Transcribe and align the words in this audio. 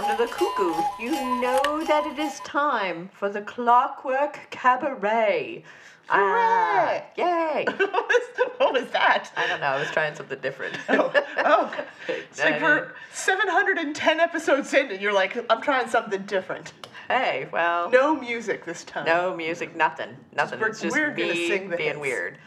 Sound 0.00 0.12
of 0.20 0.28
the 0.28 0.34
cuckoo, 0.34 0.74
you 0.98 1.10
know 1.40 1.82
that 1.86 2.06
it 2.06 2.18
is 2.18 2.40
time 2.40 3.10
for 3.12 3.28
the 3.28 3.42
Clockwork 3.42 4.48
Cabaret. 4.50 5.62
Ah, 6.08 7.02
yay! 7.16 7.64
what, 7.76 7.78
was, 7.92 8.22
what 8.56 8.72
was 8.72 8.90
that? 8.90 9.30
I 9.36 9.46
don't 9.46 9.60
know, 9.60 9.66
I 9.66 9.78
was 9.78 9.90
trying 9.90 10.14
something 10.14 10.38
different. 10.40 10.76
Oh, 10.88 11.12
oh. 11.38 11.74
It's 12.08 12.42
like 12.42 12.60
we're 12.60 12.92
710 13.12 14.20
episodes 14.20 14.72
in 14.74 14.90
and 14.90 15.00
you're 15.00 15.12
like, 15.12 15.36
I'm 15.50 15.60
trying 15.62 15.88
something 15.88 16.22
different. 16.22 16.72
Hey, 17.08 17.48
well, 17.52 17.90
No 17.90 18.16
music 18.16 18.64
this 18.64 18.84
time. 18.84 19.04
no 19.04 19.36
music, 19.36 19.76
nothing. 19.76 20.16
Nothing. 20.34 20.60
we're- 20.60 20.70
it's 20.70 20.80
just 20.80 20.96
we're 20.96 21.10
gonna 21.14 21.34
sing 21.34 21.72
being 21.76 22.00
weird. 22.00 22.38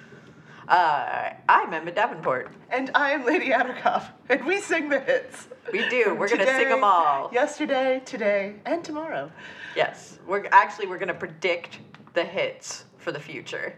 Uh, 0.68 1.32
I'm 1.50 1.74
Emmett 1.74 1.96
Davenport. 1.96 2.52
And 2.70 2.90
I 2.96 3.12
am 3.12 3.26
Lady 3.26 3.50
Attercop, 3.50 4.06
and 4.30 4.46
we 4.46 4.60
sing 4.62 4.90
the 4.90 5.00
hits. 5.00 5.48
We 5.72 5.88
do. 5.90 6.16
We're 6.18 6.30
gonna 6.30 6.46
sing 6.46 6.70
them 6.70 6.84
all. 6.84 7.30
Yesterday, 7.34 8.02
today, 8.06 8.56
and 8.66 8.84
tomorrow. 8.84 9.32
Yes. 9.76 10.20
We're 10.28 10.46
actually 10.52 10.88
we're 10.88 10.98
gonna 11.00 11.14
predict 11.14 11.80
the 12.14 12.24
hits 12.24 12.86
for 12.98 13.12
the 13.12 13.20
future 13.20 13.76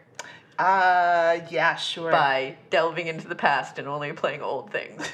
Uh, 0.60 1.40
yeah, 1.50 1.76
sure. 1.76 2.12
by 2.12 2.56
delving 2.70 3.08
into 3.08 3.28
the 3.28 3.36
past 3.36 3.80
and 3.80 3.88
only 3.88 4.14
playing 4.14 4.42
old 4.42 4.72
things. 4.72 5.10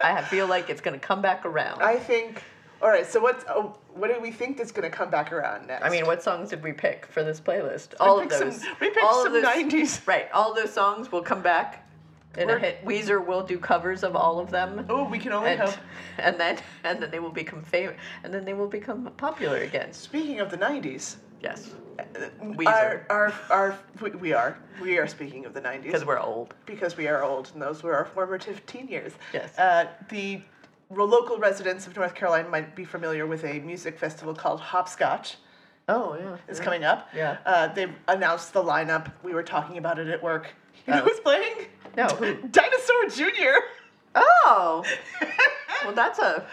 I 0.00 0.22
feel 0.22 0.46
like 0.46 0.70
it's 0.70 0.80
gonna 0.80 0.98
come 0.98 1.20
back 1.22 1.44
around. 1.44 1.82
I 1.82 1.96
think. 1.96 2.42
All 2.82 2.88
right, 2.88 3.06
so 3.06 3.20
what's 3.20 3.44
oh, 3.48 3.76
what 3.94 4.08
do 4.12 4.18
we 4.20 4.30
think 4.30 4.58
is 4.58 4.72
going 4.72 4.90
to 4.90 4.96
come 4.96 5.10
back 5.10 5.32
around 5.32 5.66
next? 5.66 5.84
I 5.84 5.90
mean, 5.90 6.06
what 6.06 6.22
songs 6.22 6.48
did 6.50 6.62
we 6.62 6.72
pick 6.72 7.06
for 7.06 7.22
this 7.22 7.40
playlist? 7.40 7.94
all 8.00 8.18
of 8.18 8.22
picked 8.28 8.34
some- 8.38 8.50
those. 8.50 8.64
we 8.80 8.88
picked 8.90 9.04
all 9.04 9.22
some 9.24 9.34
of 9.34 9.42
those, 9.42 9.44
90s. 9.44 10.06
Right. 10.06 10.28
All 10.32 10.54
those 10.54 10.72
songs 10.72 11.12
will 11.12 11.22
come 11.22 11.42
back 11.42 11.86
in 12.38 12.44
a 12.44 12.52
We're- 12.54 12.60
hit. 12.60 12.84
Weezer 12.84 13.24
will 13.24 13.42
do 13.42 13.58
covers 13.58 14.02
of 14.02 14.16
all 14.16 14.38
of 14.38 14.50
them. 14.50 14.86
Oh, 14.88 15.04
we 15.04 15.18
can 15.18 15.32
only 15.32 15.50
and, 15.50 15.60
hope. 15.60 15.74
and 16.18 16.40
then 16.40 16.58
and 16.84 17.02
then 17.02 17.10
they 17.10 17.18
will 17.18 17.30
become 17.32 17.62
famous 17.62 17.96
and 18.24 18.32
then 18.32 18.44
they 18.46 18.54
will 18.54 18.68
become 18.68 19.10
popular 19.16 19.58
again. 19.58 19.92
Speaking 19.92 20.40
of 20.40 20.50
the 20.50 20.58
90s, 20.58 21.16
Yes. 21.42 21.70
uh, 21.98 22.02
Weezer. 22.42 22.66
our, 22.66 23.06
our, 23.10 23.34
our, 23.50 23.78
we, 24.00 24.10
we 24.10 24.32
are. 24.32 24.58
We 24.80 24.98
are 24.98 25.06
speaking 25.06 25.44
of 25.46 25.54
the 25.54 25.60
90s. 25.60 25.82
Because 25.82 26.04
we're 26.04 26.20
old. 26.20 26.54
because 26.66 26.96
we 26.96 27.08
are 27.08 27.22
old 27.24 27.50
and 27.52 27.60
those 27.62 27.82
were 27.82 27.94
our 27.94 28.04
formative 28.04 28.64
teen 28.66 28.88
years. 28.88 29.12
Yes. 29.34 29.58
Uh, 29.58 29.86
the 30.10 30.40
local 30.90 31.38
residents 31.38 31.86
of 31.86 31.96
North 31.96 32.14
Carolina 32.14 32.48
might 32.48 32.74
be 32.74 32.84
familiar 32.84 33.26
with 33.26 33.44
a 33.44 33.60
music 33.60 33.98
festival 33.98 34.34
called 34.34 34.60
Hopscotch. 34.60 35.36
Oh 35.88 36.16
yeah. 36.18 36.36
It's 36.48 36.58
yeah. 36.58 36.64
coming 36.64 36.84
up. 36.84 37.08
Yeah. 37.14 37.38
Uh, 37.46 37.68
they've 37.68 37.92
announced 38.08 38.52
the 38.52 38.62
lineup. 38.62 39.12
We 39.22 39.32
were 39.34 39.42
talking 39.42 39.78
about 39.78 39.98
it 39.98 40.08
at 40.08 40.22
work. 40.22 40.48
You 40.86 40.94
know 40.94 41.02
Oh. 41.02 41.04
who's 41.08 41.20
playing? 41.20 41.54
No, 41.96 42.06
who? 42.06 42.36
Dinosaur 42.48 43.06
Jr. 43.10 43.58
Oh. 44.14 44.82
well, 45.84 45.94
that's 45.94 46.18
a 46.18 46.46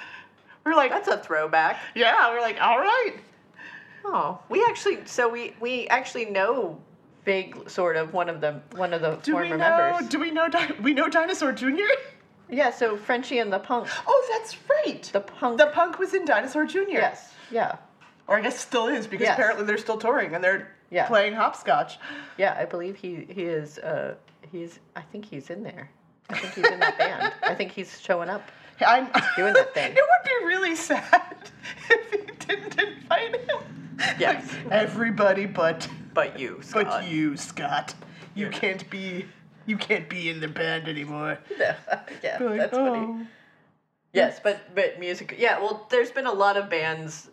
we're 0.66 0.76
like, 0.76 0.92
that's 0.92 1.08
a 1.08 1.18
throwback. 1.18 1.80
yeah, 1.96 2.30
we're 2.30 2.42
like, 2.42 2.60
all 2.62 2.78
right. 2.78 3.14
Oh, 4.04 4.40
we 4.50 4.66
actually 4.68 5.00
so 5.06 5.30
we 5.30 5.56
we 5.62 5.88
actually 5.88 6.26
know 6.26 6.78
big 7.24 7.70
sort 7.70 7.96
of 7.96 8.14
one 8.14 8.28
of 8.30 8.42
them 8.42 8.62
one 8.76 8.94
of 8.94 9.02
the 9.02 9.16
Do 9.24 9.32
former 9.32 9.46
we 9.46 9.50
know? 9.52 9.58
members. 9.58 10.10
Do 10.10 10.20
we 10.20 10.32
know? 10.32 10.50
Di- 10.50 10.76
we 10.82 10.94
know 10.94 11.08
Dinosaur 11.08 11.52
Jr. 11.54 11.68
Yeah, 12.50 12.72
so 12.72 12.96
Frenchie 12.98 13.40
and 13.40 13.52
the 13.52 13.60
punk. 13.60 13.88
Oh, 14.08 14.28
that's 14.38 14.58
right. 14.70 15.04
The 15.12 15.22
punk. 15.22 15.58
The 15.58 15.68
punk 15.68 16.00
was 16.00 16.14
in 16.14 16.26
Dinosaur 16.26 16.66
Jr. 16.66 16.80
yes. 16.90 17.34
Yeah. 17.52 17.76
Or 18.28 18.38
I 18.38 18.42
guess 18.42 18.60
still 18.60 18.88
is 18.88 19.08
because 19.08 19.26
Yes. 19.26 19.34
apparently 19.38 19.66
they're 19.66 19.78
still 19.78 19.98
touring 19.98 20.34
and 20.36 20.44
they're 20.44 20.70
Yeah. 20.90 21.08
playing 21.08 21.34
hopscotch. 21.34 21.98
Yeah, 22.38 22.56
I 22.58 22.66
believe 22.66 22.96
he 22.96 23.26
he 23.30 23.44
is 23.44 23.78
uh 23.80 24.16
he's 24.52 24.80
I 24.96 25.02
think 25.02 25.26
he's 25.26 25.50
in 25.50 25.64
there. 25.64 25.90
I 26.30 26.38
think 26.38 26.54
he's 26.56 26.66
in 26.74 26.80
that 26.80 26.98
band. 27.04 27.34
I 27.44 27.54
think 27.56 27.72
he's 27.72 28.00
showing 28.02 28.30
up. 28.30 28.42
I'm 28.86 29.08
Doing 29.36 29.54
that 29.54 29.74
thing. 29.74 29.92
It 29.98 30.04
would 30.04 30.24
be 30.26 30.46
really 30.46 30.76
sad 30.76 31.36
if 31.90 32.12
you 32.14 32.26
didn't 32.48 32.80
invite 32.80 33.36
him. 33.36 33.60
Yes. 34.20 34.54
Like, 34.66 34.72
everybody 34.74 35.46
but 35.46 35.88
But 36.14 36.38
you, 36.40 36.60
Scott. 36.62 36.86
but 36.86 37.08
you, 37.08 37.36
Scott. 37.38 37.96
You 38.36 38.44
You're 38.44 38.52
can't 38.54 38.88
be 38.90 39.26
you 39.68 39.78
can't 39.78 40.10
be 40.10 40.30
in 40.30 40.40
the 40.40 40.48
band 40.48 40.88
anymore. 40.88 41.38
yeah, 41.60 41.76
yeah, 42.24 42.38
Like, 42.42 42.58
that's 42.58 42.72
funny. 42.76 43.06
oh. 43.06 43.28
Yes, 44.14 44.40
but 44.44 44.74
but 44.74 45.00
music. 45.00 45.36
Yeah, 45.38 45.60
well, 45.60 45.86
there's 45.92 46.10
been 46.10 46.26
a 46.26 46.32
lot 46.34 46.58
of 46.58 46.70
bands 46.72 47.30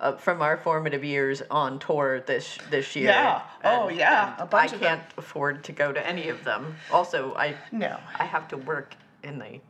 uh, 0.00 0.16
from 0.16 0.42
our 0.42 0.56
formative 0.56 1.04
years 1.04 1.42
on 1.50 1.78
tour 1.78 2.20
this 2.26 2.58
this 2.70 2.96
year. 2.96 3.10
Yeah. 3.10 3.42
Oh, 3.62 3.88
yeah, 3.88 4.34
a 4.38 4.46
bunch 4.46 4.72
I 4.72 4.78
can't 4.78 5.02
afford 5.16 5.62
to 5.64 5.72
go 5.72 5.92
to 5.92 6.04
any 6.04 6.30
of 6.30 6.42
them. 6.42 6.74
Also, 6.90 7.34
I 7.36 7.54
No. 7.70 8.00
I 8.18 8.24
have 8.24 8.48
to 8.48 8.56
work 8.56 8.96
in 9.22 9.38
the 9.38 9.60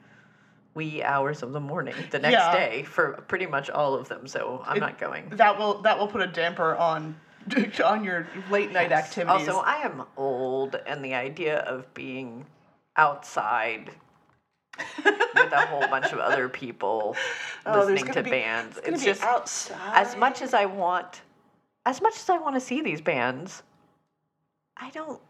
wee 0.75 1.03
hours 1.03 1.43
of 1.43 1.53
the 1.53 1.61
morning 1.61 1.95
the 2.11 2.19
next 2.19 2.33
Yeah. 2.33 2.53
day 2.55 2.83
for 2.85 3.13
pretty 3.29 3.47
much 3.47 3.69
all 3.69 3.95
of 3.95 4.09
them. 4.09 4.27
So 4.27 4.63
I'm 4.67 4.79
It- 4.79 4.81
not 4.81 4.97
going. 4.99 5.29
That 5.31 5.59
will 5.59 5.83
that 5.83 5.99
will 5.99 6.09
put 6.09 6.23
a 6.23 6.27
damper 6.27 6.75
on 6.77 7.17
on 7.85 8.05
your 8.05 8.27
late 8.51 8.73
night 8.73 8.93
activities. 8.93 9.49
Also, 9.49 9.61
I 9.61 9.77
am 9.77 10.03
old, 10.17 10.77
and 10.87 11.05
the 11.05 11.15
idea 11.15 11.59
of 11.61 11.93
being 11.95 12.47
outside 12.97 13.91
with 15.05 15.53
a 15.53 15.67
whole 15.67 15.87
bunch 15.89 16.13
of 16.13 16.19
other 16.19 16.49
people 16.49 17.17
Oh, 17.67 17.85
listening 17.85 18.25
be- 18.25 18.31
bands, 18.31 18.77
it's 18.79 18.87
gonna 18.87 18.95
it's 18.97 19.05
be 19.05 19.11
just 19.11 19.23
outside. 19.23 19.93
as 19.95 20.17
much 20.17 20.43
as 20.43 20.53
I 20.55 20.65
want, 20.67 21.23
as 21.87 22.01
much 22.03 22.17
as 22.17 22.29
I 22.29 22.39
want 22.39 22.55
to 22.57 22.61
see 22.61 22.81
these 22.83 23.01
bands, 23.01 23.63
I 24.77 24.91
don't. 24.91 25.21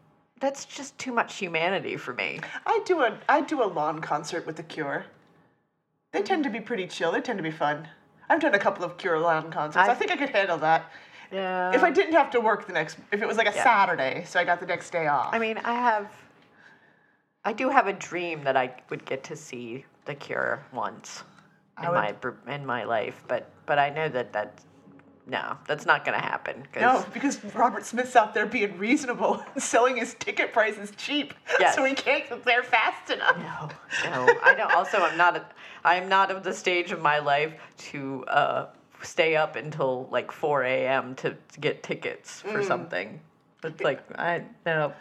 That's 0.41 0.65
just 0.65 0.97
too 0.97 1.13
much 1.13 1.35
humanity 1.37 1.95
for 1.95 2.13
me. 2.13 2.39
I 2.65 2.81
do 2.85 3.01
a 3.01 3.17
I 3.29 3.41
do 3.41 3.63
a 3.63 3.65
lawn 3.67 3.99
concert 4.01 4.45
with 4.45 4.57
the 4.57 4.63
Cure. 4.63 5.05
They 6.11 6.21
tend 6.23 6.43
to 6.45 6.49
be 6.49 6.59
pretty 6.59 6.87
chill. 6.87 7.11
They 7.11 7.21
tend 7.21 7.37
to 7.39 7.43
be 7.43 7.51
fun. 7.51 7.87
I've 8.29 8.41
done 8.41 8.53
a 8.55 8.59
couple 8.59 8.83
of 8.83 8.97
Cure 8.97 9.19
lawn 9.19 9.51
concerts. 9.51 9.87
I, 9.87 9.91
I- 9.91 9.95
think 9.95 10.11
I 10.11 10.17
could 10.17 10.29
handle 10.29 10.57
that. 10.57 10.91
Yeah. 11.31 11.73
If 11.75 11.83
I 11.83 11.91
didn't 11.91 12.13
have 12.13 12.29
to 12.31 12.39
work 12.41 12.67
the 12.67 12.73
next, 12.73 12.97
if 13.11 13.21
it 13.21 13.27
was 13.27 13.37
like 13.37 13.47
a 13.49 13.55
Yeah. 13.55 13.63
Saturday, 13.63 14.23
so 14.25 14.39
I 14.39 14.43
got 14.43 14.59
the 14.59 14.65
next 14.65 14.89
day 14.91 15.07
off. 15.07 15.29
I 15.33 15.39
mean, 15.39 15.57
I 15.59 15.73
have. 15.73 16.07
I 17.43 17.53
do 17.53 17.69
have 17.69 17.87
a 17.87 17.93
dream 17.93 18.43
that 18.43 18.57
I 18.57 18.73
would 18.89 19.05
get 19.05 19.23
to 19.25 19.35
see 19.35 19.85
The 20.05 20.15
Cure 20.15 20.63
once 20.73 21.23
I 21.77 21.83
in 21.85 21.91
would- 21.91 21.95
my 22.45 22.53
in 22.53 22.65
my 22.65 22.83
life, 22.83 23.23
but 23.27 23.49
but 23.65 23.77
I 23.79 23.89
know 23.89 24.09
that 24.09 24.33
that 24.33 24.61
no, 25.27 25.57
that's 25.67 25.87
not 25.87 26.05
gonna 26.05 26.19
happen. 26.21 26.67
'cause- 26.71 26.81
no, 26.81 27.05
because 27.11 27.43
Robert 27.55 27.83
Smith's 27.83 28.15
out 28.15 28.33
there 28.35 28.45
being 28.45 28.77
reasonable, 28.77 29.43
selling 29.57 29.97
his 29.97 30.13
ticket 30.15 30.53
prices 30.53 30.91
cheap, 30.97 31.33
Yes. 31.59 31.75
so 31.75 31.83
he 31.83 31.93
can't 31.95 32.27
get 32.29 32.43
there 32.45 32.61
fast 32.63 33.09
enough. 33.11 33.37
No, 33.37 33.69
no. 34.09 34.39
I 34.43 34.53
don't. 34.55 34.71
Also, 34.71 34.99
I'm 34.99 35.17
not. 35.17 35.35
A, 35.37 35.45
I'm 35.83 36.07
not 36.09 36.29
of 36.31 36.43
the 36.43 36.53
stage 36.53 36.91
of 36.91 37.01
my 37.01 37.19
life 37.19 37.53
to 37.91 38.23
uh, 38.25 38.67
stay 39.01 39.35
up 39.35 39.55
until 39.55 40.07
like 40.11 40.31
4 40.31 40.63
a.m. 40.63 41.15
to, 41.15 41.35
to 41.53 41.59
get 41.59 41.83
tickets 41.83 42.41
for 42.41 42.61
Mm. 42.61 42.67
something. 42.67 43.19
It's 43.63 43.81
like 43.81 44.01
I 44.19 44.43
no, 44.65 44.93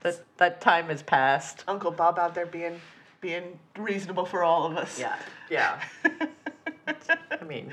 that 0.00 0.20
that 0.38 0.60
time 0.60 0.86
has 0.86 1.02
passed. 1.02 1.64
Uncle 1.68 1.90
Bob 1.90 2.18
out 2.18 2.34
there 2.34 2.46
being 2.46 2.80
being 3.20 3.58
reasonable 3.76 4.24
for 4.24 4.42
all 4.42 4.64
of 4.66 4.76
us. 4.76 4.98
Yeah, 4.98 5.16
yeah. 5.50 5.80
I 6.86 7.44
mean, 7.46 7.72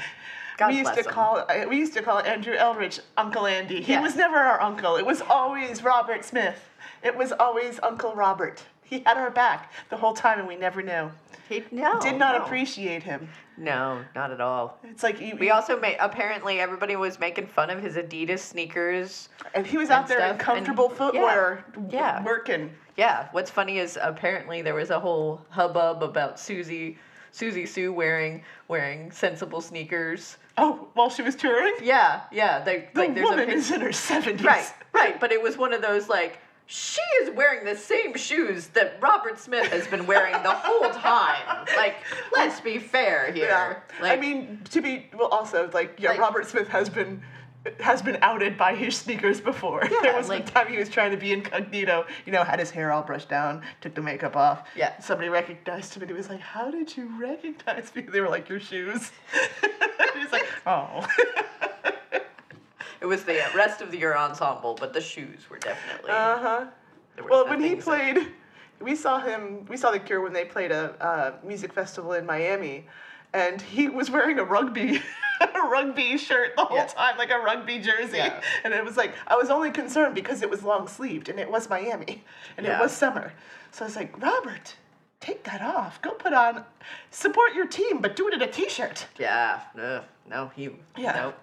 God 0.57 0.69
we 0.69 0.79
used 0.79 0.93
to 0.93 0.99
him. 1.01 1.05
call 1.05 1.45
we 1.69 1.77
used 1.77 1.93
to 1.93 2.01
call 2.01 2.19
Andrew 2.19 2.55
Eldritch 2.55 2.99
Uncle 3.17 3.45
Andy. 3.47 3.81
He 3.81 3.93
Yes. 3.93 4.03
was 4.03 4.15
never 4.15 4.35
our 4.37 4.61
uncle. 4.61 4.95
It 4.97 5.05
was 5.05 5.21
always 5.21 5.83
Robert 5.83 6.25
Smith. 6.25 6.59
It 7.03 7.15
was 7.15 7.31
always 7.31 7.79
Uncle 7.83 8.13
Robert. 8.15 8.63
He 8.89 8.99
had 9.05 9.17
our 9.17 9.31
back 9.31 9.71
the 9.89 9.97
whole 9.97 10.13
time, 10.13 10.39
and 10.39 10.47
we 10.47 10.55
never 10.55 10.81
knew. 10.81 11.09
He 11.49 11.63
no 11.71 11.99
did 11.99 12.17
not 12.17 12.37
no. 12.37 12.45
appreciate 12.45 13.03
him. 13.03 13.27
No, 13.57 14.03
not 14.15 14.31
at 14.31 14.41
all. 14.41 14.77
It's 14.83 15.03
like 15.03 15.19
you, 15.21 15.35
We 15.39 15.51
also 15.51 15.79
made 15.79 15.97
apparently 15.99 16.59
everybody 16.59 16.95
was 16.95 17.19
making 17.19 17.47
fun 17.47 17.69
of 17.69 17.81
his 17.81 17.95
Adidas 17.95 18.39
sneakers. 18.39 19.29
and 19.53 19.65
he 19.65 19.77
was 19.77 19.89
out 19.89 20.07
there 20.07 20.19
in 20.19 20.35
stuff, 20.35 20.39
comfortable 20.39 20.87
and- 20.89 20.97
footwear, 20.97 21.65
yeah, 21.89 22.19
yeah. 22.19 22.23
working. 22.23 22.71
Yeah, 22.97 23.27
what's 23.31 23.49
funny 23.51 23.79
is 23.79 23.97
apparently 24.01 24.61
there 24.61 24.75
was 24.75 24.89
a 24.91 24.99
whole 24.99 25.41
hubbub 25.49 26.03
about 26.03 26.37
Siouxsie 26.37 26.97
Siouxsie 27.33 27.67
Sioux 27.67 27.91
wearing 27.91 28.43
wearing 28.67 29.11
sensible 29.11 29.61
sneakers. 29.61 30.37
Oh, 30.57 30.87
while 30.93 31.09
she 31.09 31.23
was 31.23 31.35
touring, 31.35 31.73
Yeah, 31.81 32.21
yeah. 32.31 32.59
They, 32.63 32.89
the 32.93 32.99
like 33.01 33.15
there's 33.15 33.27
a 33.27 33.31
woman 33.31 33.47
pic- 33.47 33.55
is 33.55 33.71
in 33.71 33.81
her 33.81 33.91
seventies. 33.91 34.45
right, 34.45 34.71
right. 34.93 35.19
But 35.19 35.31
it 35.31 35.41
was 35.41 35.57
one 35.57 35.73
of 35.73 35.81
those 35.81 36.07
like 36.09 36.37
she 36.75 37.01
is 37.21 37.29
wearing 37.35 37.63
the 37.63 37.75
same 37.75 38.15
shoes 38.15 38.65
that 38.69 38.97
Robert 38.99 39.37
Smith 39.37 39.67
has 39.71 39.85
been 39.85 40.07
wearing 40.07 40.33
the 40.41 40.49
whole 40.51 40.89
time. 41.01 41.67
Like, 41.77 41.97
let's 42.35 42.59
be 42.59 42.79
fair 42.79 43.31
here. 43.31 43.45
Yeah. 43.45 43.75
Like, 44.01 44.17
I 44.17 44.19
mean, 44.19 44.59
to 44.71 44.81
be 44.81 45.07
well, 45.15 45.27
also 45.27 45.69
like 45.71 45.99
yeah, 45.99 46.09
Like- 46.09 46.19
Robert 46.19 46.47
Smith 46.47 46.67
has 46.69 46.89
been 46.89 47.21
has 47.79 48.01
been 48.01 48.17
outed 48.23 48.57
by 48.57 48.73
his 48.75 48.97
sneakers 48.97 49.39
before. 49.39 49.83
Yeah, 49.91 49.99
there 50.01 50.17
was 50.17 50.29
like- 50.29 50.45
one 50.45 50.51
time 50.51 50.67
he 50.67 50.77
was 50.79 50.89
trying 50.89 51.11
to 51.11 51.17
be 51.17 51.31
incognito, 51.31 52.07
you 52.25 52.31
know, 52.31 52.43
had 52.43 52.59
his 52.59 52.71
hair 52.71 52.91
all 52.91 53.03
brushed 53.03 53.29
down, 53.29 53.61
took 53.79 53.93
the 53.93 54.01
makeup 54.01 54.35
off. 54.35 54.67
Yeah. 54.75 54.97
Somebody 54.99 55.29
recognized 55.29 55.93
him 55.95 56.01
and 56.01 56.09
he 56.09 56.17
was 56.17 56.27
like, 56.27 56.39
How 56.41 56.71
did 56.71 56.97
you 56.97 57.07
recognize 57.21 57.93
me? 57.93 58.01
They 58.01 58.19
were 58.19 58.29
like, 58.29 58.49
Your 58.49 58.59
shoes. 58.59 59.11
He's 60.15 60.31
like, 60.31 60.47
Oh. 60.65 61.05
It 63.03 63.05
was 63.05 63.23
the 63.25 63.39
rest 63.55 63.81
of 63.81 63.91
the 63.91 63.97
your 63.99 64.17
ensemble, 64.17 64.75
but 64.79 64.93
the 64.93 65.01
shoes 65.01 65.47
were 65.49 65.59
definitely. 65.59 66.09
uh-huh. 66.09 66.65
Well, 67.29 67.47
when 67.47 67.61
he 67.61 67.69
things 67.69 67.85
that- 67.85 68.13
played, 68.15 68.27
we 68.81 68.95
saw 68.95 69.19
him. 69.19 69.65
We 69.65 69.77
saw 69.77 69.91
the 69.91 69.99
Cure 69.99 70.21
when 70.21 70.33
they 70.33 70.45
played 70.45 70.71
a 70.71 70.95
uh, 71.03 71.33
music 71.45 71.71
festival 71.73 72.13
in 72.13 72.25
Miami, 72.25 72.87
and 73.33 73.61
he 73.61 73.87
was 73.89 74.09
wearing 74.09 74.39
a 74.39 74.43
rugby, 74.43 75.01
a 75.41 75.59
rugby 75.67 76.17
shirt 76.17 76.55
the 76.55 76.65
whole 76.65 76.77
Yeah. 76.77 76.85
time, 76.87 77.17
like 77.17 77.29
a 77.29 77.37
rugby 77.39 77.79
jersey. 77.79 78.17
Yeah. 78.17 78.41
And 78.63 78.73
it 78.73 78.83
was 78.83 78.97
like 78.97 79.13
I 79.27 79.35
was 79.35 79.49
only 79.49 79.69
concerned 79.71 80.15
because 80.15 80.41
it 80.41 80.49
was 80.49 80.63
long 80.63 80.87
sleeved 80.87 81.29
and 81.29 81.39
it 81.39 81.49
was 81.51 81.69
Miami, 81.69 82.23
and 82.57 82.65
it 82.65 82.79
was 82.79 82.91
summer. 82.91 83.31
So 83.71 83.85
I 83.85 83.87
was 83.87 83.95
like, 83.95 84.19
Robert, 84.21 84.75
take 85.19 85.43
that 85.43 85.61
off. 85.61 86.01
Go 86.01 86.11
put 86.11 86.33
on, 86.33 86.63
support 87.11 87.53
your 87.53 87.67
team, 87.67 87.99
but 87.99 88.15
do 88.15 88.27
it 88.27 88.33
in 88.33 88.41
a 88.41 88.47
t-shirt. 88.47 89.07
Yeah, 89.19 89.61
no, 89.75 90.03
no, 90.29 90.51
he, 90.55 90.69
Yeah. 90.97 91.11
no, 91.15 91.33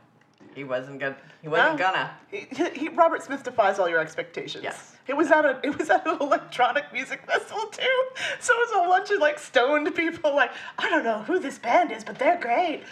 he 0.55 0.65
wasn't 0.65 1.01
gonna, 1.01 1.17
he 1.43 1.49
wasn't 1.49 1.79
No. 1.79 1.85
gonna. 1.85 2.11
He, 2.31 2.47
he, 2.75 2.89
Robert 2.89 3.23
Smith 3.23 3.43
defies 3.43 3.79
all 3.79 3.89
your 3.89 4.01
expectations. 4.01 4.65
Yes. 4.65 4.97
It 5.07 5.17
was 5.17 5.31
at 5.31 5.45
a 5.45 5.59
it 5.65 5.77
was 5.77 5.91
at 5.91 6.07
an 6.07 6.19
electronic 6.21 6.93
music 6.93 7.25
festival 7.27 7.67
too. 7.67 8.03
So 8.41 8.53
it 8.55 8.59
was 8.71 8.85
a 8.85 8.89
bunch 8.89 9.11
of 9.11 9.19
like 9.21 9.39
stoned 9.39 9.93
people 9.95 10.35
like, 10.35 10.53
I 10.79 10.89
don't 10.91 11.05
know 11.05 11.23
who 11.23 11.39
this 11.41 11.59
band 11.59 11.91
is, 11.93 12.05
but 12.05 12.19
they're 12.19 12.39
great. 12.41 12.83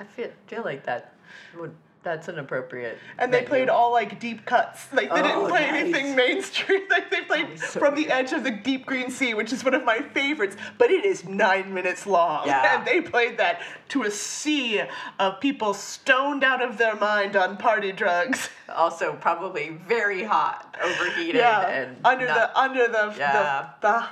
I 0.00 0.04
feel 0.04 0.30
feel 0.46 0.62
like 0.64 0.84
that 0.86 1.12
would 1.58 1.74
that's 2.08 2.28
inappropriate. 2.28 2.98
And 3.18 3.32
they 3.32 3.42
played 3.42 3.68
all 3.68 3.92
like 3.92 4.18
deep 4.18 4.46
cuts. 4.46 4.90
Like 4.92 5.10
they 5.10 5.20
Oh, 5.20 5.22
didn't 5.22 5.48
play 5.50 5.60
nice. 5.60 5.80
anything 5.82 6.16
mainstream. 6.16 6.82
Like 6.90 7.10
they 7.10 7.20
played 7.22 7.58
so 7.58 7.78
from 7.78 7.94
the 7.94 8.08
edge 8.10 8.32
of 8.32 8.44
the 8.44 8.50
deep 8.50 8.86
green 8.86 9.10
sea, 9.10 9.34
which 9.34 9.52
is 9.52 9.62
one 9.62 9.74
of 9.74 9.84
my 9.84 9.98
favorites, 10.00 10.56
but 10.78 10.90
it 10.90 11.04
is 11.04 11.24
nine 11.26 11.72
minutes 11.74 12.06
long. 12.06 12.46
Yeah. 12.46 12.78
And 12.78 12.86
they 12.86 13.00
played 13.02 13.36
that 13.38 13.60
to 13.90 14.04
a 14.04 14.10
sea 14.10 14.82
of 15.18 15.38
people 15.40 15.74
stoned 15.74 16.42
out 16.44 16.62
of 16.62 16.78
their 16.78 16.96
mind 16.96 17.36
on 17.36 17.56
party 17.58 17.92
drugs. 17.92 18.48
also 18.74 19.14
probably 19.20 19.70
very 19.86 20.22
hot, 20.24 20.76
overheated, 20.82 21.36
yeah, 21.36 21.68
and 21.68 21.96
under 22.04 22.26
not- 22.26 22.54
the 22.54 22.58
under 22.58 22.86
the 22.88 23.14
Yeah. 23.18 23.68
the, 23.80 24.08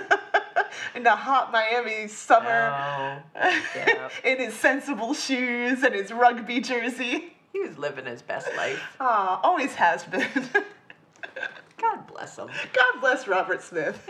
the 0.00 0.20
in 0.94 1.02
the 1.02 1.10
hot 1.16 1.52
Miami 1.52 2.06
summer, 2.08 2.72
Oh, 3.36 3.62
yeah. 3.76 4.08
in 4.24 4.38
his 4.38 4.54
sensible 4.54 5.14
shoes 5.14 5.82
and 5.82 5.94
his 5.94 6.12
rugby 6.12 6.60
jersey. 6.60 7.34
he 7.52 7.60
was 7.60 7.78
living 7.78 8.06
his 8.06 8.22
best 8.22 8.48
life. 8.56 8.80
Ah, 9.00 9.40
always 9.42 9.74
has 9.74 10.04
been. 10.04 10.26
God 11.80 12.06
bless 12.06 12.36
him. 12.38 12.48
God 12.72 13.00
bless 13.00 13.26
Robert 13.28 13.62
Smith, 13.62 14.08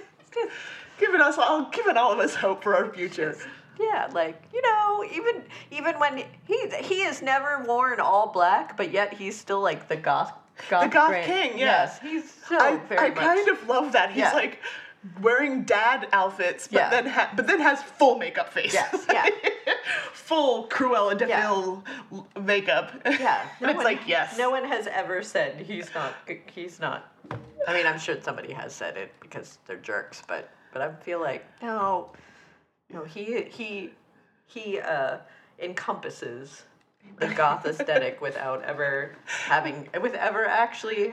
giving 0.99 1.21
us 1.21 1.39
all 1.39 1.69
giving 1.71 1.97
all 1.97 2.13
of 2.13 2.19
us 2.19 2.35
hope 2.35 2.63
for 2.63 2.77
our 2.77 2.93
future. 2.93 3.37
Yeah, 3.81 4.09
like 4.13 4.41
you 4.53 4.63
know, 4.63 5.05
even 5.13 5.43
even 5.71 5.99
when 5.99 6.19
he 6.47 6.69
he 6.81 7.01
has 7.01 7.23
never 7.23 7.65
worn 7.67 7.99
all 8.01 8.29
black, 8.33 8.77
but 8.77 8.93
yet 8.93 9.13
he's 9.15 9.37
still 9.39 9.61
like 9.61 9.89
the 9.89 9.97
goth 9.97 10.33
goth, 10.71 10.91
goth 10.93 11.09
grand- 11.09 11.27
king, 11.27 11.59
yeah. 11.59 11.65
Yes, 11.85 11.99
he's 12.01 12.33
so 12.49 12.57
I, 12.59 12.77
very 12.77 13.07
I 13.07 13.09
much. 13.09 13.19
kind 13.19 13.49
of 13.49 13.67
love 13.67 13.93
that 13.93 14.11
he's 14.11 14.19
Yeah. 14.21 14.33
like 14.35 14.61
wearing 15.21 15.65
dad 15.65 16.09
outfits, 16.13 16.67
but 16.69 16.77
Yeah. 16.79 16.91
then 16.91 17.07
ha- 17.07 17.31
but 17.37 17.47
then 17.47 17.61
has 17.61 17.83
full 17.83 18.19
makeup 18.19 18.53
face. 18.53 18.73
Yes, 18.75 19.05
yeah. 19.11 19.27
full 20.13 20.67
Cruella 20.69 21.17
de. 21.17 21.27
Vil 21.27 21.85
makeup. 22.41 22.91
Yeah, 23.05 23.47
and 23.61 23.71
it's 23.71 23.77
one- 23.77 23.85
like 23.85 24.01
yes. 24.07 24.37
No 24.39 24.51
one 24.51 24.65
has 24.65 24.87
ever 24.87 25.23
said 25.23 25.61
he's 25.61 25.93
not. 25.95 26.15
He's 26.55 26.81
not. 26.81 27.11
I 27.67 27.73
mean, 27.73 27.87
I'm 27.87 27.99
sure 27.99 28.21
somebody 28.21 28.53
has 28.53 28.75
said 28.75 28.97
it 28.97 29.13
because 29.21 29.59
they're 29.67 29.77
jerks, 29.77 30.23
but 30.27 30.51
but 30.73 30.83
I 30.83 30.93
feel 31.03 31.21
like 31.21 31.45
no, 31.63 32.11
no. 32.91 33.05
He 33.05 33.43
he 33.45 33.93
he 34.47 34.81
uh, 34.81 35.19
encompasses 35.59 36.65
the 37.19 37.29
goth 37.29 37.67
aesthetic 37.67 38.21
without 38.21 38.63
ever 38.65 39.15
having 39.27 39.89
with 40.01 40.15
ever 40.15 40.47
actually 40.47 41.13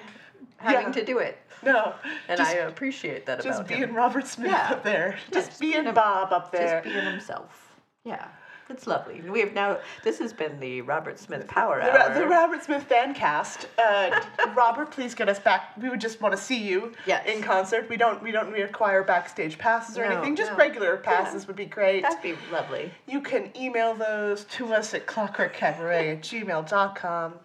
having 0.57 0.87
Yeah. 0.87 0.91
to 0.93 1.05
do 1.05 1.17
it, 1.19 1.37
No. 1.63 1.93
and 2.27 2.37
just, 2.37 2.51
I 2.51 2.59
appreciate 2.59 3.25
that 3.25 3.33
about 3.39 3.43
just 3.45 3.59
about 3.59 3.67
being 3.69 3.81
him. 3.83 3.95
Robert 3.95 4.27
Smith 4.27 4.51
Yeah. 4.51 4.71
up 4.71 4.83
there. 4.83 5.17
Just, 5.31 5.49
Just 5.49 5.59
being 5.61 5.91
Bob 5.93 6.31
up 6.33 6.51
there. 6.51 6.81
Just 6.81 6.93
being 6.93 7.05
himself. 7.05 7.73
Yeah, 8.03 8.25
it's 8.69 8.87
lovely. 8.87 9.21
We 9.21 9.41
have 9.41 9.53
now. 9.53 9.77
This 10.03 10.17
has 10.19 10.33
been 10.33 10.59
the 10.59 10.81
Robert 10.81 11.19
Smith 11.19 11.47
Power 11.47 11.79
The, 11.79 11.91
Hour. 12.01 12.13
the 12.19 12.25
Robert 12.27 12.63
Smith 12.63 12.83
fan 12.83 13.13
cast. 13.13 13.67
Uh, 13.77 14.19
Robert, 14.55 14.89
please 14.89 15.13
get 15.13 15.29
us 15.29 15.37
back. 15.39 15.77
We 15.79 15.87
would 15.89 16.01
just 16.01 16.19
want 16.19 16.35
to 16.35 16.41
see 16.41 16.57
you 16.57 16.93
Yes. 17.05 17.27
in 17.27 17.43
concert. 17.43 17.87
We 17.89 17.97
don't 17.97 18.23
we 18.23 18.31
don't 18.31 18.51
require 18.51 19.03
backstage 19.03 19.57
passes 19.59 19.97
or 19.99 20.05
No, 20.09 20.15
anything. 20.17 20.35
Just 20.35 20.51
no. 20.51 20.57
regular 20.57 20.97
passes 20.97 21.45
would 21.45 21.55
be 21.55 21.65
great. 21.65 22.01
That'd 22.01 22.21
be 22.23 22.35
lovely. 22.51 22.91
You 23.05 23.21
can 23.21 23.51
email 23.55 23.93
those 23.93 24.45
to 24.45 24.73
us 24.73 24.93
at 24.95 25.05
clockworkcabaret 25.05 26.13
at 26.13 26.21
gmail.com. 26.21 27.35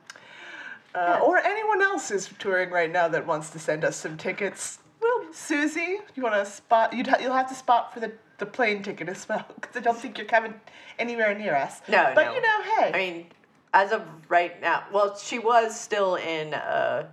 Uh, 0.97 1.21
Or 1.23 1.37
anyone 1.39 1.83
else 1.83 2.11
is 2.11 2.31
touring 2.39 2.71
right 2.71 2.91
now 2.91 3.07
that 3.09 3.27
wants 3.27 3.51
to 3.51 3.59
send 3.59 3.85
us 3.85 3.97
some 3.97 4.17
tickets. 4.17 4.79
Well, 5.01 5.27
Siouxsie, 5.31 5.99
you 6.15 6.23
want 6.23 6.35
to 6.35 6.47
spot? 6.47 6.95
You'd 6.95 7.07
ha- 7.07 7.19
you'll 7.21 7.35
have 7.35 7.49
to 7.51 7.55
spot 7.55 7.93
for 7.93 8.01
the, 8.01 8.13
the 8.39 8.47
plane 8.47 8.83
ticket 8.83 9.09
as 9.09 9.29
well, 9.29 9.45
because 9.55 9.77
I 9.77 9.81
don't 9.81 9.97
think 9.99 10.17
you're 10.17 10.27
coming 10.27 10.55
anywhere 10.99 11.35
near 11.39 11.55
us. 11.55 11.83
No, 11.89 12.13
but 12.15 12.27
no. 12.27 12.35
you 12.35 12.41
know, 12.41 12.63
hey, 12.63 12.91
I 12.95 12.97
mean, 12.97 13.27
as 13.75 13.93
of 13.93 14.03
right 14.31 14.59
now, 14.63 14.85
well, 14.93 15.17
she 15.19 15.39
was 15.39 15.79
still 15.79 16.15
in 16.17 16.55
uh, 16.55 17.07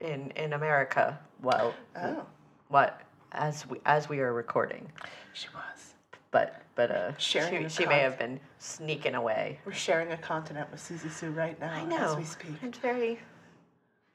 in 0.00 0.30
in 0.36 0.54
America. 0.54 1.18
Well, 1.42 1.74
oh, 1.96 2.24
what 2.68 3.02
as 3.32 3.66
we 3.68 3.78
as 3.84 4.08
we 4.08 4.20
are 4.20 4.32
recording, 4.32 4.90
she 5.34 5.48
was. 5.54 5.94
but 6.30 6.62
but 6.78 6.92
uh, 6.92 7.10
Sharing 7.18 7.68
she, 7.68 7.82
she 7.82 7.86
may 7.86 7.98
have 7.98 8.16
been 8.20 8.38
sneaking 8.60 9.16
away. 9.16 9.58
We're 9.64 9.72
sharing 9.72 10.12
a 10.12 10.16
continent 10.16 10.70
with 10.70 10.80
Siouxsie 10.80 11.10
Sioux 11.10 11.30
right 11.30 11.58
now 11.60 11.72
I 11.72 11.84
know. 11.84 12.12
as 12.12 12.16
we 12.16 12.22
speak. 12.22 12.52
It's 12.62 12.78
very. 12.78 13.18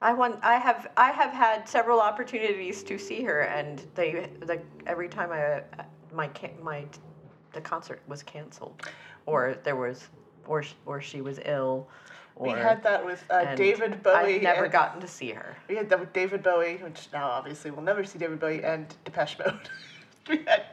I 0.02 0.14
want. 0.14 0.40
I 0.42 0.56
have. 0.56 0.90
I 0.96 1.12
have 1.12 1.32
had 1.32 1.68
several 1.68 2.00
opportunities 2.00 2.82
to 2.84 2.98
see 2.98 3.22
her, 3.24 3.42
and 3.42 3.86
they. 3.96 4.30
The 4.40 4.62
every 4.88 5.10
time 5.10 5.34
I, 5.34 5.62
my 6.14 6.28
can- 6.30 6.64
my, 6.64 6.86
the 7.52 7.60
concert 7.60 8.02
was 8.08 8.24
canceled, 8.24 8.82
or 9.26 9.58
there 9.64 9.76
was, 9.76 10.08
or 10.48 10.64
sh- 10.64 10.76
or 10.86 11.02
she 11.02 11.20
was 11.20 11.42
ill, 11.44 11.90
or. 12.38 12.48
we 12.48 12.52
had 12.52 12.82
that 12.84 13.04
with 13.06 13.26
uh, 13.30 13.44
and 13.46 13.58
David 13.58 14.02
Bowie. 14.02 14.36
I've 14.36 14.42
never 14.42 14.64
and- 14.64 14.72
gotten 14.72 15.02
to 15.02 15.08
see 15.08 15.32
her. 15.32 15.58
We 15.68 15.76
had 15.76 15.90
that 15.90 16.00
with 16.00 16.14
David 16.14 16.42
Bowie, 16.42 16.78
which 16.78 17.10
now 17.12 17.28
obviously 17.30 17.72
we'll 17.72 17.84
never 17.84 18.06
see 18.06 18.20
David 18.20 18.40
Bowie, 18.40 18.64
and 18.64 18.88
Depeche 19.04 19.38
Mode. 19.40 19.70
we 20.30 20.38
had 20.48 20.64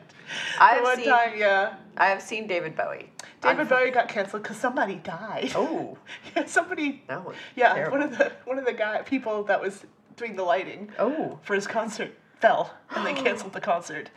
I 0.58 0.70
the 0.70 0.74
have 0.76 0.82
one 0.84 0.96
seen- 0.96 1.08
time, 1.08 1.32
yeah. 1.36 1.74
I 1.96 2.06
have 2.06 2.22
seen 2.22 2.46
David 2.46 2.76
Bowie. 2.76 3.10
David 3.42 3.68
Bowie 3.68 3.90
got 3.90 4.08
canceled 4.08 4.42
because 4.42 4.56
somebody 4.58 4.96
died. 4.96 5.52
Oh, 5.54 5.96
yeah, 6.36 6.44
somebody. 6.46 7.02
that 7.08 7.24
was 7.24 7.36
Yeah, 7.56 7.74
terrible. 7.74 7.98
one 7.98 8.02
of 8.12 8.18
the 8.18 8.32
one 8.44 8.58
of 8.58 8.64
the 8.66 8.72
guy 8.72 9.02
people 9.02 9.44
that 9.44 9.60
was 9.60 9.84
doing 10.16 10.36
the 10.36 10.42
lighting 10.42 10.90
Oh, 10.98 11.38
for 11.42 11.54
his 11.54 11.66
concert 11.66 12.12
fell, 12.38 12.74
and 12.90 13.06
they 13.06 13.14
canceled 13.24 13.52
the 13.54 13.60
concert. 13.60 14.10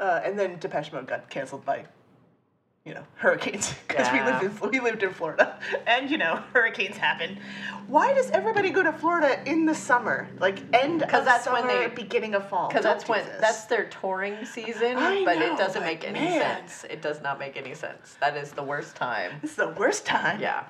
Uh, 0.00 0.20
and 0.24 0.38
then 0.38 0.58
Depeche 0.58 0.92
Mode 0.92 1.06
got 1.06 1.28
canceled 1.30 1.64
by, 1.64 1.84
you 2.86 2.94
know, 2.94 3.04
hurricanes 3.16 3.74
because 3.88 4.10
we 4.12 4.22
lived 4.22 4.42
in 4.62 4.70
we 4.70 4.80
lived 4.80 5.02
in 5.02 5.12
Florida, 5.12 5.58
and 5.86 6.08
you 6.10 6.16
know 6.16 6.36
hurricanes 6.52 6.96
happen. 6.96 7.38
Why 7.88 8.14
does 8.14 8.30
everybody 8.30 8.70
go 8.70 8.82
to 8.82 8.92
Florida 8.92 9.38
in 9.44 9.66
the 9.66 9.74
summer, 9.74 10.28
like 10.38 10.58
end 10.72 11.02
of 11.02 11.10
that's 11.24 11.46
when 11.46 11.62
summer, 11.62 11.88
they- 11.88 11.94
beginning 11.94 12.34
of 12.34 12.48
fall? 12.48 12.68
because 12.68 12.84
that's 12.84 13.08
when 13.08 13.24
this. 13.26 13.40
that's 13.40 13.64
their 13.64 13.86
touring 13.86 14.44
season, 14.44 14.96
I 14.96 15.24
but 15.24 15.38
know, 15.38 15.52
it 15.52 15.58
doesn't 15.58 15.82
but 15.82 15.86
make 15.86 16.04
any 16.06 16.20
man. 16.20 16.40
sense. 16.68 16.84
It 16.88 17.02
does 17.02 17.20
not 17.22 17.38
make 17.40 17.56
any 17.56 17.74
sense. 17.74 18.16
That 18.20 18.36
is 18.36 18.52
the 18.52 18.62
worst 18.62 18.94
time. 18.96 19.32
this 19.42 19.50
is 19.50 19.56
the 19.56 19.68
worst 19.70 20.06
time. 20.06 20.40
Yeah, 20.40 20.64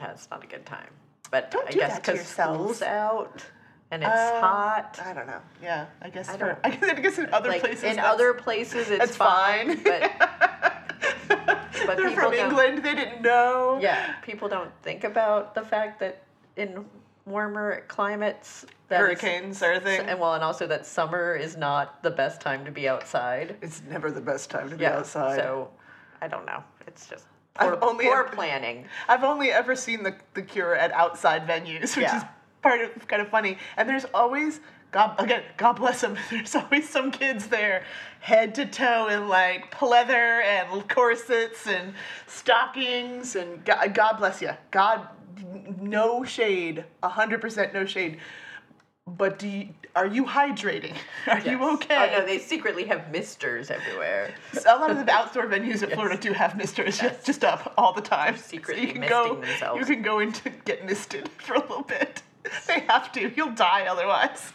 yeah, 0.00 0.10
it's 0.10 0.28
not 0.30 0.42
a 0.42 0.46
good 0.48 0.66
time. 0.66 0.88
But 1.30 1.50
Don't 1.52 1.66
I 1.68 1.70
do 1.70 1.78
guess 1.78 1.98
because 2.00 2.26
school's 2.26 2.82
out 2.82 3.44
and 3.92 4.02
it's 4.02 4.10
Uh, 4.12 4.40
hot. 4.40 5.00
I 5.04 5.12
don't 5.14 5.26
know. 5.28 5.40
Yeah, 5.62 5.86
I 6.02 6.10
guess 6.10 6.28
I 6.28 6.36
for 6.36 6.58
I 6.64 6.70
guess, 6.70 6.90
I 6.96 7.00
guess 7.00 7.18
in 7.18 7.32
other 7.32 7.48
like 7.50 7.60
places 7.60 7.84
in 7.84 7.98
other 8.00 8.34
places, 8.34 8.90
it's, 8.90 9.04
it's 9.04 9.16
fine. 9.16 9.80
But 9.82 10.12
but 11.96 12.02
They're 12.02 12.08
people 12.10 12.30
from 12.30 12.34
England. 12.34 12.82
They 12.84 12.94
didn't 12.94 13.22
know. 13.22 13.78
Yeah, 13.80 14.14
people 14.22 14.48
don't 14.48 14.70
think 14.82 15.04
about 15.04 15.54
the 15.54 15.62
fact 15.62 16.00
that 16.00 16.22
in 16.56 16.84
warmer 17.26 17.84
climates, 17.88 18.66
Hurricanes 18.90 19.62
are 19.62 19.72
a 19.74 19.80
thing. 19.80 20.00
and 20.08 20.18
well, 20.20 20.34
and 20.34 20.42
also 20.44 20.66
that 20.66 20.84
summer 20.86 21.34
is 21.34 21.56
not 21.56 22.02
the 22.02 22.10
best 22.10 22.40
time 22.40 22.64
to 22.64 22.70
be 22.70 22.88
outside. 22.88 23.56
It's 23.62 23.82
never 23.88 24.10
the 24.10 24.20
best 24.20 24.50
time 24.50 24.68
to 24.70 24.76
be 24.76 24.82
Yeah, 24.82 24.98
outside. 24.98 25.36
so 25.36 25.70
I 26.20 26.28
don't 26.28 26.44
know. 26.46 26.62
It's 26.86 27.06
just 27.08 27.24
I've 27.56 27.78
poor, 27.80 27.90
only 27.90 28.04
poor 28.06 28.20
ever- 28.20 28.34
planning. 28.34 28.86
I've 29.08 29.24
only 29.24 29.50
ever 29.50 29.74
seen 29.76 30.02
the 30.02 30.14
the 30.34 30.42
Cure 30.42 30.74
at 30.74 30.92
outside 30.92 31.46
venues, 31.46 31.96
which 31.96 32.04
Yeah. 32.04 32.16
is 32.18 32.24
part 32.62 32.80
of 32.80 33.06
kind 33.08 33.22
of 33.22 33.28
funny. 33.28 33.56
And 33.76 33.88
there's 33.88 34.04
always 34.12 34.60
God 34.92 35.14
again, 35.18 35.42
God 35.56 35.72
bless 35.74 36.02
them. 36.02 36.16
There's 36.30 36.54
always 36.54 36.88
some 36.88 37.10
kids 37.10 37.46
there, 37.48 37.84
head 38.20 38.54
to 38.56 38.66
toe 38.66 39.08
in 39.08 39.28
like 39.28 39.70
pleather 39.74 40.42
and 40.44 40.88
corsets 40.88 41.66
and 41.66 41.94
stockings 42.26 43.34
and 43.34 43.64
God, 43.64 43.94
God 43.94 44.12
bless 44.18 44.40
you. 44.42 44.50
God, 44.70 45.08
no 45.80 46.24
shade, 46.24 46.84
hundred 47.02 47.40
percent 47.40 47.72
no 47.74 47.84
shade. 47.86 48.18
But 49.06 49.38
do 49.38 49.48
you, 49.48 49.68
are 49.96 50.06
you 50.06 50.24
hydrating? 50.24 50.94
Are 51.26 51.40
you 51.40 51.58
Yes. 51.58 51.74
okay? 51.74 52.14
Oh 52.14 52.20
no, 52.20 52.26
they 52.26 52.38
secretly 52.38 52.84
have 52.84 53.10
misters 53.10 53.68
everywhere. 53.68 54.32
a 54.64 54.76
lot 54.76 54.90
of 54.92 55.04
the 55.04 55.12
outdoor 55.12 55.46
venues 55.46 55.82
in 55.82 55.90
Florida 55.90 56.16
do 56.16 56.32
have 56.32 56.56
misters 56.56 56.98
just, 56.98 57.26
just 57.26 57.44
up 57.44 57.74
all 57.76 57.92
the 57.92 58.00
time. 58.00 58.36
secretly 58.36 58.86
you 58.86 58.92
can 58.92 59.00
misting 59.00 59.18
go, 59.18 59.40
themselves. 59.40 59.80
You 59.80 59.86
can 59.94 60.02
go 60.02 60.20
in 60.20 60.32
to 60.32 60.50
get 60.64 60.86
misted 60.86 61.28
for 61.38 61.54
a 61.54 61.60
little 61.60 61.82
bit. 61.82 62.22
They 62.68 62.80
have 62.88 63.10
to. 63.12 63.32
You'll 63.36 63.50
die 63.52 63.86
otherwise. 63.86 64.52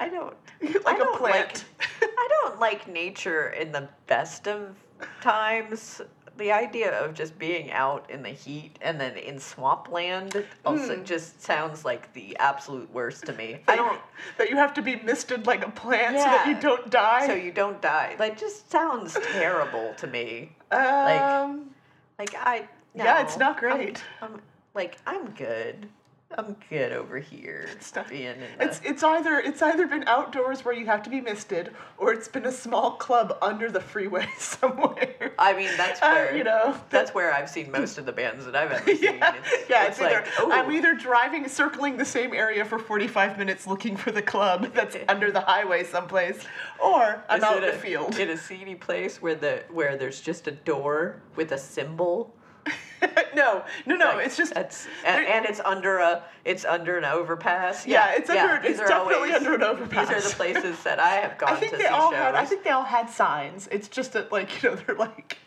I 0.00 0.08
don't. 0.08 0.36
Like 0.84 0.86
I 0.86 0.94
a 0.94 0.98
don't 0.98 1.18
plant. 1.18 1.64
Like, 1.80 2.10
I 2.18 2.28
don't 2.42 2.58
like 2.60 2.88
nature 2.88 3.48
in 3.50 3.72
the 3.72 3.88
best 4.06 4.48
of 4.48 4.76
times. 5.20 6.00
The 6.36 6.50
idea 6.50 6.98
of 7.04 7.14
just 7.14 7.38
being 7.38 7.70
out 7.70 8.10
in 8.10 8.22
the 8.22 8.30
heat 8.30 8.76
and 8.82 9.00
then 9.00 9.16
in 9.16 9.38
swampland 9.38 10.44
also 10.66 10.96
Hmm. 10.96 11.04
just 11.04 11.40
sounds 11.40 11.84
like 11.84 12.12
the 12.12 12.36
absolute 12.38 12.90
worst 12.92 13.24
to 13.26 13.32
me. 13.34 13.60
I 13.68 13.76
don't. 13.76 14.00
That 14.38 14.50
you 14.50 14.56
have 14.56 14.74
to 14.74 14.82
be 14.82 14.96
misted 14.96 15.46
like 15.46 15.64
a 15.64 15.70
plant 15.70 16.18
so 16.18 16.24
that 16.24 16.46
you 16.48 16.60
don't 16.60 16.90
die. 16.90 17.26
So 17.26 17.34
you 17.34 17.52
don't 17.52 17.80
die. 17.80 18.16
Like, 18.18 18.38
just 18.38 18.70
sounds 18.70 19.16
terrible 19.32 19.94
to 19.98 20.06
me. 20.08 20.56
um, 20.72 21.70
Like 22.18 22.34
I. 22.34 22.68
Yeah, 22.94 23.22
it's 23.22 23.36
not 23.36 23.58
great. 23.58 24.02
I'm, 24.22 24.34
I'm 24.34 24.40
like 24.74 24.96
I'm 25.06 25.30
good. 25.30 25.88
I'm 26.36 26.56
good 26.68 26.90
over 26.92 27.18
here. 27.18 27.68
not- 27.94 28.08
being 28.08 28.34
it's 28.58 28.80
it's 28.84 29.04
either 29.04 29.38
it's 29.38 29.62
either 29.62 29.86
been 29.86 30.02
outdoors 30.08 30.64
where 30.64 30.74
you 30.74 30.84
have 30.86 31.02
to 31.04 31.10
be 31.10 31.20
misted, 31.20 31.70
or 31.96 32.12
it's 32.12 32.26
been 32.26 32.46
a 32.46 32.50
small 32.52 32.92
club 32.92 33.38
under 33.40 33.70
the 33.70 33.80
freeway 33.80 34.26
somewhere. 34.38 35.32
I 35.38 35.52
mean, 35.52 35.70
that's 35.76 36.02
Uh, 36.02 36.08
where 36.10 36.36
you 36.36 36.42
know, 36.42 36.76
That's 36.90 37.14
where 37.14 37.32
I've 37.32 37.48
seen 37.48 37.70
most 37.70 37.98
of 37.98 38.06
the 38.06 38.10
bands 38.12 38.44
that 38.46 38.56
I've 38.56 38.72
ever 38.72 38.84
seen. 38.96 39.02
yeah, 39.14 39.34
It's, 39.36 39.70
yeah. 39.70 39.84
it's 39.84 39.98
It's, 39.98 40.00
either 40.06 40.14
like, 40.22 40.28
oh, 40.40 40.50
I'm 40.50 40.72
either 40.72 40.94
driving, 40.94 41.46
circling 41.46 41.96
the 41.98 42.04
same 42.04 42.34
area 42.34 42.64
for 42.64 42.78
45 42.80 43.38
minutes 43.38 43.66
looking 43.68 43.96
for 43.96 44.10
the 44.10 44.22
club 44.22 44.70
that's 44.74 44.96
under 45.08 45.30
the 45.30 45.40
highway 45.40 45.84
someplace, 45.84 46.44
or 46.82 47.22
I'm 47.28 47.38
is 47.38 47.44
out 47.44 47.58
in 47.58 47.64
a- 47.64 47.72
the 47.72 47.78
field. 47.78 48.18
in 48.18 48.30
a 48.30 48.36
seedy 48.36 48.74
place 48.74 49.22
where 49.22 49.36
the 49.36 49.62
where 49.70 49.96
there's 49.96 50.20
just 50.20 50.48
a 50.48 50.52
door 50.52 51.22
with 51.36 51.52
a 51.52 51.58
symbol. 51.58 52.33
no, 53.34 53.64
no, 53.86 53.96
no. 53.96 54.06
Like, 54.14 54.26
it's 54.26 54.36
just 54.36 54.54
that's 54.54 54.86
and, 55.04 55.26
and 55.26 55.44
it's 55.44 55.60
under 55.60 55.98
a 55.98 56.22
it's 56.44 56.64
under 56.64 56.96
an 56.96 57.04
overpass. 57.04 57.86
Yeah, 57.86 58.12
it's 58.16 58.30
under- 58.30 58.60
these 58.62 58.78
it's 58.78 58.88
definitely 58.88 59.14
always- 59.14 59.34
under 59.34 59.54
an 59.54 59.62
overpass. 59.62 60.08
These 60.08 60.16
are 60.24 60.28
the 60.28 60.34
places 60.34 60.82
that 60.84 60.98
I 60.98 61.16
have 61.16 61.36
gone 61.38 61.50
I 61.50 61.56
think 61.56 61.72
to 61.72 61.76
they 61.78 61.84
see 61.84 61.88
all 61.90 62.10
shows. 62.10 62.18
had. 62.18 62.34
I 62.34 62.44
think 62.44 62.64
they 62.64 62.70
all 62.70 62.84
had 62.84 63.10
signs. 63.10 63.68
It's 63.70 63.88
just 63.88 64.12
that, 64.14 64.32
like 64.32 64.62
you 64.62 64.70
know, 64.70 64.76
they're 64.76 64.96
like 64.96 65.38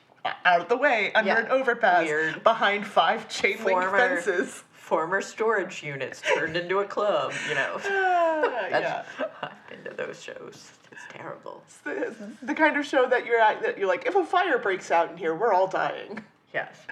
out 0.46 0.62
of 0.62 0.70
the 0.70 0.78
way 0.78 1.12
under 1.14 1.30
Yeah, 1.32 1.40
an 1.40 1.48
overpass 1.48 2.06
weird. 2.06 2.44
behind 2.44 2.86
five 2.86 3.28
chain 3.30 3.58
link 3.64 3.70
Former- 3.82 3.98
fences. 3.98 4.64
former 4.74 5.22
storage 5.22 5.82
units 5.84 6.22
turned 6.22 6.56
into 6.58 6.80
a 6.80 6.86
club. 6.86 7.34
You 7.50 7.56
know, 7.56 7.80
Ah, 7.86 8.68
yeah. 8.70 9.04
I've 9.42 9.52
been 9.70 9.84
to 9.90 9.98
those 9.98 10.22
shows. 10.22 10.72
It's 10.92 11.02
terrible. 11.10 11.62
It's 11.66 11.78
the, 11.80 12.32
the 12.44 12.54
kind 12.54 12.78
of 12.78 12.86
show 12.86 13.08
that 13.10 13.26
you're 13.26 13.40
at 13.40 13.62
that 13.62 13.78
you're 13.78 13.88
like, 13.88 14.06
if 14.06 14.16
a 14.16 14.24
fire 14.26 14.58
breaks 14.58 14.92
out 14.92 15.12
in 15.12 15.18
here, 15.18 15.34
we're 15.36 15.54
all 15.54 15.68
dying. 15.68 16.24
Yes. 16.58 16.88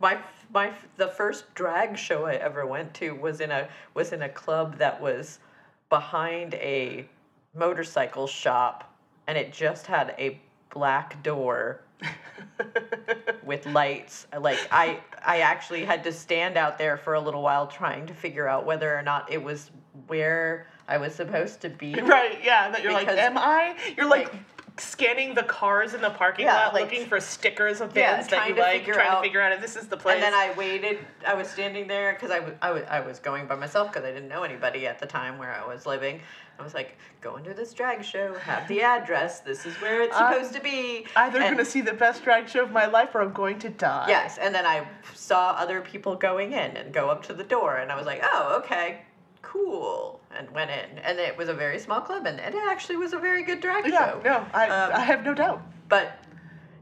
My 0.00 0.18
my 0.52 0.72
the 0.96 1.06
first 1.06 1.54
drag 1.54 1.96
show 1.96 2.26
I 2.26 2.34
ever 2.34 2.66
went 2.66 2.92
to 2.94 3.12
was 3.12 3.40
in 3.40 3.52
a 3.52 3.68
was 3.94 4.12
in 4.12 4.22
a 4.22 4.28
club 4.28 4.78
that 4.78 5.00
was 5.00 5.38
behind 5.88 6.54
a 6.54 7.08
motorcycle 7.54 8.26
shop 8.26 8.92
and 9.28 9.38
it 9.38 9.52
just 9.52 9.86
had 9.86 10.16
a 10.18 10.40
black 10.72 11.22
door 11.22 11.82
with 13.44 13.64
lights. 13.66 14.26
Like 14.36 14.58
I 14.72 14.98
I 15.24 15.40
actually 15.40 15.84
had 15.84 16.02
to 16.04 16.12
stand 16.12 16.56
out 16.56 16.76
there 16.76 16.96
for 16.96 17.14
a 17.14 17.20
little 17.20 17.42
while 17.42 17.68
trying 17.68 18.06
to 18.06 18.14
figure 18.14 18.48
out 18.48 18.66
whether 18.66 18.96
or 18.98 19.02
not 19.02 19.32
it 19.32 19.40
was 19.42 19.70
where 20.08 20.66
I 20.88 20.98
was 20.98 21.14
supposed 21.14 21.60
to 21.60 21.70
be. 21.70 21.94
Right, 21.94 22.38
yeah, 22.42 22.70
that 22.70 22.82
you're 22.82 22.92
like, 22.92 23.08
am 23.08 23.38
I? 23.38 23.76
You're 23.96 24.08
like, 24.08 24.32
like- 24.32 24.42
scanning 24.76 25.34
the 25.34 25.42
cars 25.44 25.94
in 25.94 26.00
the 26.00 26.10
parking 26.10 26.46
Yeah, 26.46 26.54
lot, 26.66 26.74
like- 26.74 26.84
looking 26.84 27.06
for 27.06 27.20
stickers 27.20 27.80
of 27.80 27.96
Yeah, 27.96 28.14
bands 28.16 28.28
that 28.28 28.48
you 28.48 28.54
like, 28.56 28.84
trying 28.84 29.08
out- 29.08 29.16
to 29.18 29.22
figure 29.22 29.40
out 29.40 29.52
if 29.52 29.60
this 29.60 29.76
is 29.76 29.86
the 29.86 29.96
place. 29.96 30.14
And 30.16 30.22
then 30.24 30.34
I 30.34 30.52
waited. 30.56 30.98
I 31.26 31.34
was 31.34 31.48
standing 31.48 31.86
there 31.86 32.12
because 32.14 32.30
I 32.32 32.40
was, 32.40 32.84
I 32.90 33.00
was 33.00 33.20
going 33.20 33.46
by 33.46 33.54
myself 33.54 33.92
because 33.92 34.04
I 34.04 34.12
didn't 34.12 34.28
know 34.28 34.42
anybody 34.42 34.86
at 34.86 34.98
the 34.98 35.06
time 35.06 35.38
where 35.38 35.52
I 35.52 35.64
was 35.66 35.86
living. 35.86 36.20
I 36.58 36.62
was 36.62 36.74
like, 36.74 36.96
going 37.20 37.42
to 37.44 37.54
this 37.54 37.72
drag 37.72 38.04
show, 38.04 38.34
have 38.34 38.68
the 38.68 38.82
address. 38.82 39.40
This 39.40 39.66
is 39.66 39.74
where 39.80 40.02
it's 40.02 40.14
I'm 40.16 40.32
supposed 40.32 40.54
to 40.54 40.60
be. 40.60 41.04
either 41.16 41.40
and, 41.40 41.56
gonna 41.56 41.64
see 41.64 41.80
the 41.80 41.92
best 41.94 42.22
drag 42.22 42.48
show 42.48 42.62
of 42.62 42.70
my 42.70 42.86
life 42.86 43.14
or 43.14 43.22
I'm 43.22 43.32
going 43.32 43.58
to 43.60 43.68
die. 43.70 44.06
Yes, 44.08 44.38
and 44.38 44.54
then 44.54 44.64
I 44.66 44.86
saw 45.14 45.50
other 45.52 45.80
people 45.80 46.14
going 46.14 46.52
in 46.52 46.76
and 46.76 46.92
go 46.92 47.08
up 47.10 47.24
to 47.24 47.32
the 47.34 47.42
door, 47.44 47.76
and 47.78 47.90
I 47.90 47.96
was 47.96 48.06
like, 48.06 48.20
oh, 48.24 48.56
okay, 48.64 49.00
cool, 49.54 50.20
and 50.36 50.50
went 50.50 50.70
in, 50.70 50.98
and 50.98 51.18
it 51.18 51.36
was 51.38 51.48
a 51.48 51.54
very 51.54 51.78
small 51.78 52.00
club, 52.00 52.26
and, 52.26 52.40
it 52.40 52.54
actually 52.70 52.96
was 52.96 53.12
a 53.12 53.18
very 53.18 53.42
good 53.44 53.60
drag 53.60 53.86
Yeah, 53.86 54.10
show. 54.10 54.20
no, 54.24 54.46
I, 54.52 54.68
Um, 54.68 54.92
I 54.92 55.00
have 55.00 55.24
no 55.24 55.32
doubt. 55.32 55.62
But 55.88 56.18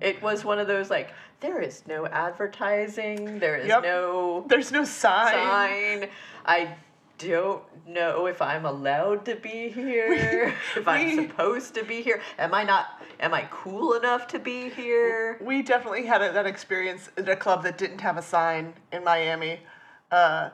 it 0.00 0.22
was 0.22 0.42
one 0.44 0.58
of 0.58 0.66
those 0.68 0.88
like, 0.88 1.10
there 1.40 1.60
is 1.60 1.86
no 1.86 2.06
advertising, 2.06 3.38
there 3.40 3.56
is 3.56 3.68
Yep. 3.68 3.82
no 3.82 4.44
There's 4.48 4.72
no 4.72 4.84
sign. 4.84 5.34
sign. 5.34 6.08
I 6.46 6.74
don't 7.18 7.62
know 7.86 8.26
if 8.26 8.40
I'm 8.40 8.64
allowed 8.64 9.24
to 9.26 9.36
be 9.36 9.68
here. 9.68 10.54
if 10.76 10.88
I'm 10.88 11.04
we- 11.16 11.26
supposed 11.28 11.74
to 11.74 11.84
be 11.84 12.00
here. 12.02 12.20
Am 12.38 12.54
I 12.54 12.64
not? 12.64 12.86
Am 13.20 13.34
I 13.34 13.46
cool 13.50 13.92
enough 13.94 14.26
to 14.28 14.38
be 14.38 14.70
here? 14.70 15.38
We 15.40 15.62
definitely 15.62 16.06
had 16.06 16.22
a, 16.22 16.32
that 16.32 16.46
experience 16.46 17.10
at 17.18 17.28
a 17.28 17.36
club 17.36 17.62
that 17.64 17.76
didn't 17.78 18.00
have 18.00 18.16
a 18.16 18.22
sign 18.22 18.74
in 18.92 19.04
Miami. 19.04 19.60
Uh, 20.10 20.50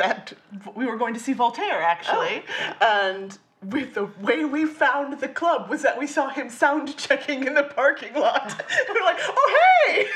that 0.00 0.32
we 0.74 0.86
were 0.86 0.96
going 0.96 1.14
to 1.14 1.20
see 1.20 1.34
Voltaire 1.34 1.82
actually, 1.82 2.42
oh, 2.80 3.08
and 3.12 3.38
with 3.62 3.94
the 3.94 4.06
way 4.20 4.44
we 4.44 4.64
found 4.64 5.20
the 5.20 5.28
club 5.28 5.68
was 5.68 5.82
that 5.82 5.98
we 5.98 6.06
saw 6.06 6.28
him 6.28 6.48
sound 6.48 6.96
checking 6.96 7.46
in 7.46 7.52
the 7.54 7.64
parking 7.64 8.14
lot. 8.14 8.64
we 8.88 8.94
were 8.94 9.04
like, 9.04 9.18
"Oh 9.20 9.56
hey, 9.86 10.06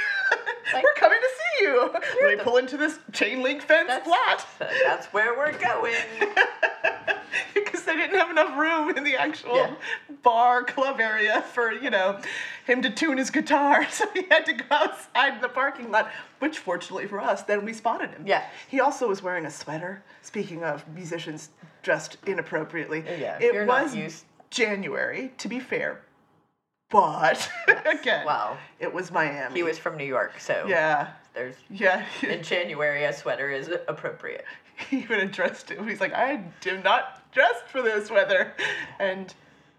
Like- 0.73 0.83
we're 0.85 0.95
coming 0.95 1.19
to 1.21 1.28
see 1.38 1.64
you." 1.64 1.90
We 2.26 2.35
the- 2.37 2.43
pull 2.43 2.57
into 2.57 2.76
this 2.76 2.99
chain 3.12 3.43
link 3.43 3.62
fence 3.62 3.88
That's 3.88 4.07
flat 4.07 4.47
That's 4.85 5.07
where 5.09 5.37
we're 5.37 5.57
going. 5.59 5.95
because 7.54 7.85
they 7.85 7.97
didn't 7.97 8.16
have 8.19 8.31
enough 8.31 8.57
room 8.57 8.97
in 8.97 9.04
the 9.04 9.16
actual 9.16 9.57
Yeah. 9.57 9.75
bar 10.23 10.62
club 10.64 11.00
area 11.00 11.43
for 11.52 11.73
you 11.73 11.90
know 11.90 12.21
him 12.66 12.83
to 12.83 12.90
tune 12.90 13.19
his 13.19 13.31
guitar 13.31 13.87
so 13.90 14.07
he 14.14 14.23
had 14.31 14.47
to 14.47 14.52
go 14.54 14.64
outside 14.71 15.40
the 15.43 15.49
parking 15.49 15.90
lot 15.90 16.11
which 16.38 16.59
fortunately 16.59 17.07
for 17.07 17.21
us 17.21 17.43
then 17.43 17.64
we 17.64 17.73
spotted 17.73 18.11
him 18.11 18.23
Yeah. 18.26 18.45
he 18.69 18.81
also 18.81 19.09
was 19.09 19.23
wearing 19.23 19.45
a 19.47 19.50
sweater 19.50 20.02
speaking 20.23 20.62
of 20.64 20.87
musicians 20.88 21.50
dressed 21.83 22.16
inappropriately 22.26 23.04
Yeah, 23.19 23.38
it 23.40 23.66
was 23.66 24.25
january 24.50 25.33
to 25.38 25.49
be 25.49 25.59
fair 25.61 26.02
but 26.95 27.51
again 27.87 28.25
Wow. 28.25 28.57
it 28.79 28.93
was 28.95 29.11
miami 29.11 29.55
He 29.55 29.63
was 29.63 29.79
from 29.79 29.97
New 29.97 30.05
York, 30.05 30.39
so 30.41 30.65
yeah 30.69 31.09
there's 31.35 31.57
yeah 31.69 32.05
in 32.23 32.43
January 32.43 33.05
a 33.05 33.13
sweater 33.13 33.51
is 33.51 33.69
appropriate. 33.89 34.45
he 34.91 34.99
even 34.99 35.21
addressed 35.21 35.71
him. 35.71 35.87
He's 35.89 36.01
like, 36.01 36.15
I 36.15 36.41
am 36.67 36.83
not 36.83 37.31
dressed 37.33 37.67
for 37.69 37.83
this 37.83 38.11
weather, 38.11 38.53
and 39.01 39.33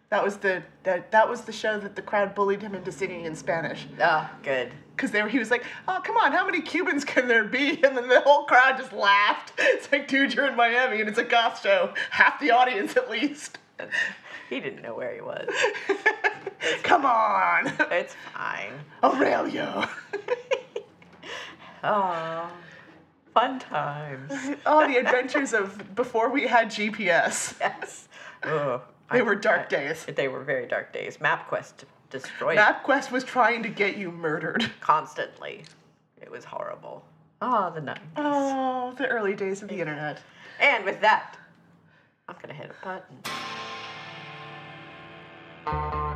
that 0.10 0.22
was 0.24 0.36
the 0.38 0.62
that 0.84 1.12
that 1.12 1.30
was 1.30 1.42
the 1.42 1.52
show 1.54 1.80
that 1.80 1.96
the 1.96 2.02
crowd 2.02 2.36
bullied 2.36 2.62
him 2.62 2.76
into 2.76 2.92
singing 2.92 3.24
in 3.26 3.36
Spanish 3.36 3.88
Ah, 4.02 4.30
good. 4.44 4.72
because 4.96 5.12
they 5.12 5.22
were 5.24 5.30
he 5.30 5.40
was 5.40 5.50
like, 5.52 5.64
oh 5.88 6.00
come 6.04 6.18
on, 6.18 6.34
how 6.34 6.46
many 6.46 6.62
Cubans 6.62 7.06
can 7.06 7.28
there 7.30 7.46
be? 7.46 7.70
And 7.84 7.96
then 7.98 8.08
the 8.10 8.20
whole 8.22 8.44
crowd 8.46 8.78
just 8.78 8.92
laughed. 8.94 9.54
It's 9.58 9.90
like, 9.92 10.08
dude, 10.10 10.34
you're 10.34 10.48
in 10.48 10.56
Miami 10.58 11.00
and 11.00 11.08
it's 11.10 11.18
a 11.20 11.24
goth 11.24 11.62
show. 11.64 11.94
Half 12.10 12.40
the 12.42 12.52
audience 12.52 12.96
at 12.98 13.10
least. 13.10 13.58
He 14.50 14.60
didn't 14.60 14.82
know 14.82 14.96
where 14.96 15.14
he 15.14 15.22
was. 15.22 15.48
come 16.84 17.06
on, 17.06 17.72
It's 17.92 18.16
fine. 18.34 18.74
Aurelio. 19.04 19.86
Oh, 21.84 22.52
fun 23.34 23.60
times. 23.60 24.32
All 24.66 24.88
the 24.88 24.98
adventures 24.98 25.54
of 25.54 25.96
before 25.96 26.30
we 26.30 26.48
had 26.48 26.68
GPS. 26.70 27.56
Yes. 27.60 28.08
Ugh. 28.44 28.82
They 29.12 29.20
I- 29.20 29.24
were 29.24 29.36
dark 29.36 29.66
I- 29.68 29.76
days. 29.76 30.06
They 30.06 30.28
were 30.28 30.44
very 30.44 30.68
dark 30.68 30.94
days. 30.94 31.18
MapQuest 31.18 31.84
destroyed 32.10 32.58
MapQuest 32.58 33.12
was 33.12 33.24
trying 33.24 33.64
to 33.64 33.70
get 33.70 33.98
you 33.98 34.12
murdered. 34.12 34.72
constantly. 34.80 35.64
It 36.22 36.32
was 36.32 36.46
horrible. 36.46 37.06
Oh, 37.42 37.72
the 37.74 37.82
90s. 37.82 38.00
Oh, 38.16 38.94
the 38.98 39.08
early 39.08 39.36
days 39.36 39.62
of 39.62 39.70
the 39.70 39.80
internet. 39.80 40.20
And 40.60 40.86
with 40.86 41.02
that, 41.02 41.38
I'm 42.28 42.36
gonna 42.42 42.54
hit 42.54 42.72
a 42.82 42.86
button. 42.86 43.18
Thank 45.66 45.94
you. 45.94 46.15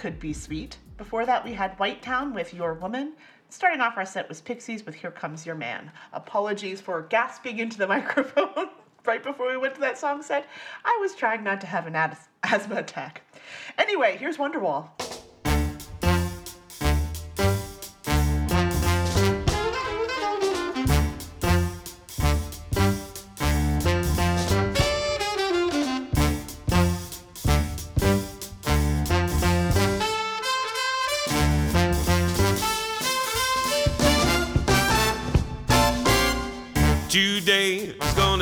Could 0.00 0.18
Be 0.18 0.32
Sweet. 0.32 0.78
Before 0.96 1.26
that, 1.26 1.44
we 1.44 1.52
had 1.52 1.78
White 1.78 2.00
Town 2.00 2.32
with 2.32 2.54
Your 2.54 2.72
Woman. 2.72 3.12
Starting 3.50 3.82
off 3.82 3.98
our 3.98 4.06
set 4.06 4.30
was 4.30 4.40
Pixies 4.40 4.86
with 4.86 4.94
Here 4.94 5.10
Comes 5.10 5.44
Your 5.44 5.54
Man. 5.54 5.92
Apologies 6.14 6.80
for 6.80 7.02
gasping 7.02 7.58
into 7.58 7.76
the 7.76 7.86
microphone 7.96 8.70
right 9.04 9.22
before 9.22 9.50
we 9.50 9.58
went 9.58 9.74
to 9.74 9.80
that 9.82 9.98
song 9.98 10.22
set. 10.22 10.46
I 10.86 10.96
was 11.02 11.14
trying 11.14 11.44
not 11.44 11.60
to 11.60 11.66
have 11.66 11.86
an 11.86 11.96
asthma 12.42 12.76
attack. 12.76 13.20
Anyway, 13.76 14.16
here's 14.16 14.38
Wonderwall. 14.38 14.88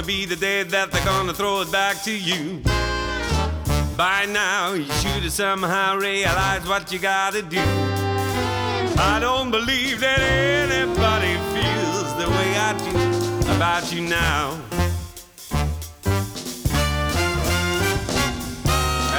Be 0.09 0.25
the 0.25 0.37
day 0.37 0.63
that 0.63 0.91
they're 0.91 1.05
gonna 1.05 1.35
throw 1.35 1.61
it 1.61 1.71
back 1.71 2.03
to 2.03 2.11
you. 2.11 2.63
By 3.95 4.25
now, 4.25 4.73
you 4.73 4.91
should 5.01 5.23
have 5.23 5.33
somehow 5.33 5.99
realized 5.99 6.67
what 6.67 6.91
you 6.91 6.99
gotta 6.99 7.43
do. 7.43 7.61
I 8.97 9.19
don't 9.21 9.51
believe 9.51 10.01
that 10.01 10.21
anybody 10.21 11.35
feels 11.53 12.09
the 12.21 12.27
way 12.37 12.51
I 12.69 12.71
do 12.89 13.53
about 13.55 13.93
you 13.93 14.01
now. 14.01 14.59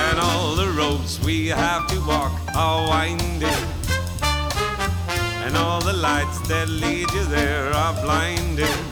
And 0.08 0.20
all 0.20 0.56
the 0.56 0.70
roads 0.76 1.20
we 1.24 1.50
have 1.50 1.86
to 1.90 2.00
walk 2.08 2.34
are 2.56 2.88
winding. 2.88 3.64
And 5.46 5.56
all 5.56 5.82
the 5.82 5.94
lights 5.94 6.40
that 6.48 6.68
lead 6.68 7.12
you 7.12 7.26
there 7.26 7.72
are 7.76 7.94
blinding. 8.02 8.89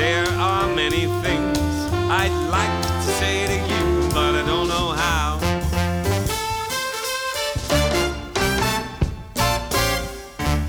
There 0.00 0.26
are 0.38 0.66
many 0.74 1.04
things 1.20 1.58
I'd 2.08 2.32
like 2.48 2.76
to 2.86 3.12
say 3.20 3.46
to 3.48 3.58
you, 3.70 4.08
but 4.14 4.34
I 4.34 4.42
don't 4.46 4.66
know 4.66 4.92
how. 4.92 5.38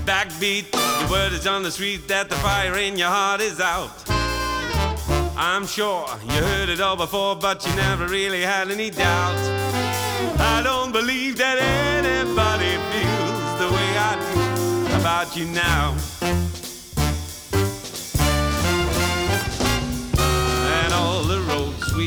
Backbeat, 0.04 0.70
the 0.70 1.08
word 1.10 1.32
is 1.32 1.46
on 1.46 1.62
the 1.62 1.70
street 1.70 2.06
that 2.08 2.28
the 2.28 2.36
fire 2.36 2.76
in 2.76 2.98
your 2.98 3.08
heart 3.08 3.40
is 3.40 3.58
out. 3.58 4.04
I'm 5.34 5.66
sure 5.66 6.06
you 6.24 6.42
heard 6.50 6.68
it 6.68 6.82
all 6.82 6.96
before, 6.96 7.34
but 7.34 7.66
you 7.66 7.74
never 7.74 8.06
really 8.08 8.42
had 8.42 8.70
any 8.70 8.90
doubt. 8.90 9.38
I 10.40 10.60
don't 10.62 10.92
believe 10.92 11.38
that 11.38 11.56
anybody 11.56 12.72
feels 12.92 13.48
the 13.62 13.68
way 13.76 13.88
I 13.96 14.12
do 14.90 15.00
about 15.00 15.34
you 15.34 15.46
now. 15.46 16.61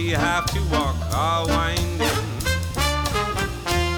we 0.05 0.11
have 0.11 0.45
to 0.45 0.61
walk 0.71 0.95
our 1.13 1.47
winding. 1.47 1.99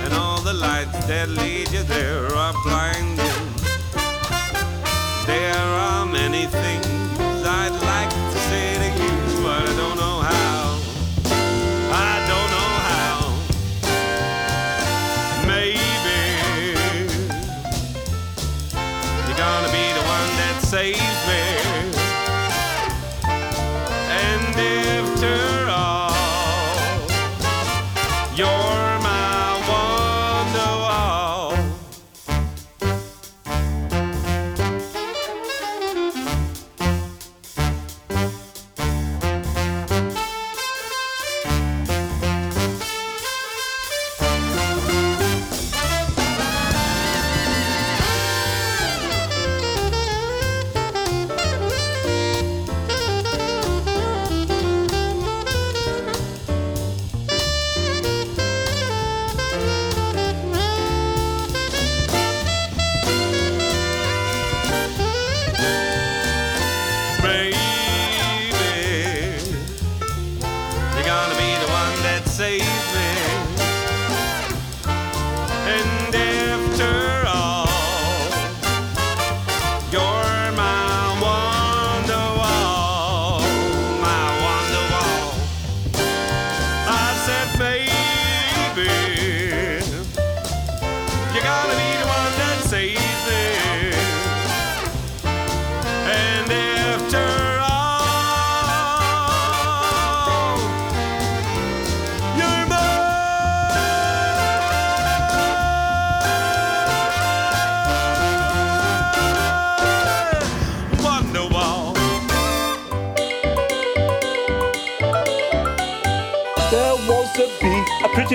And 0.04 0.14
all 0.14 0.40
the 0.40 0.54
lights 0.54 1.06
that 1.06 1.28
lead 1.28 1.70
you 1.70 1.84
there 1.84 2.28
are 2.34 2.54
blinding. 2.64 3.18
There 5.26 5.54
are 5.54 6.06
many 6.06 6.46
things 6.46 6.87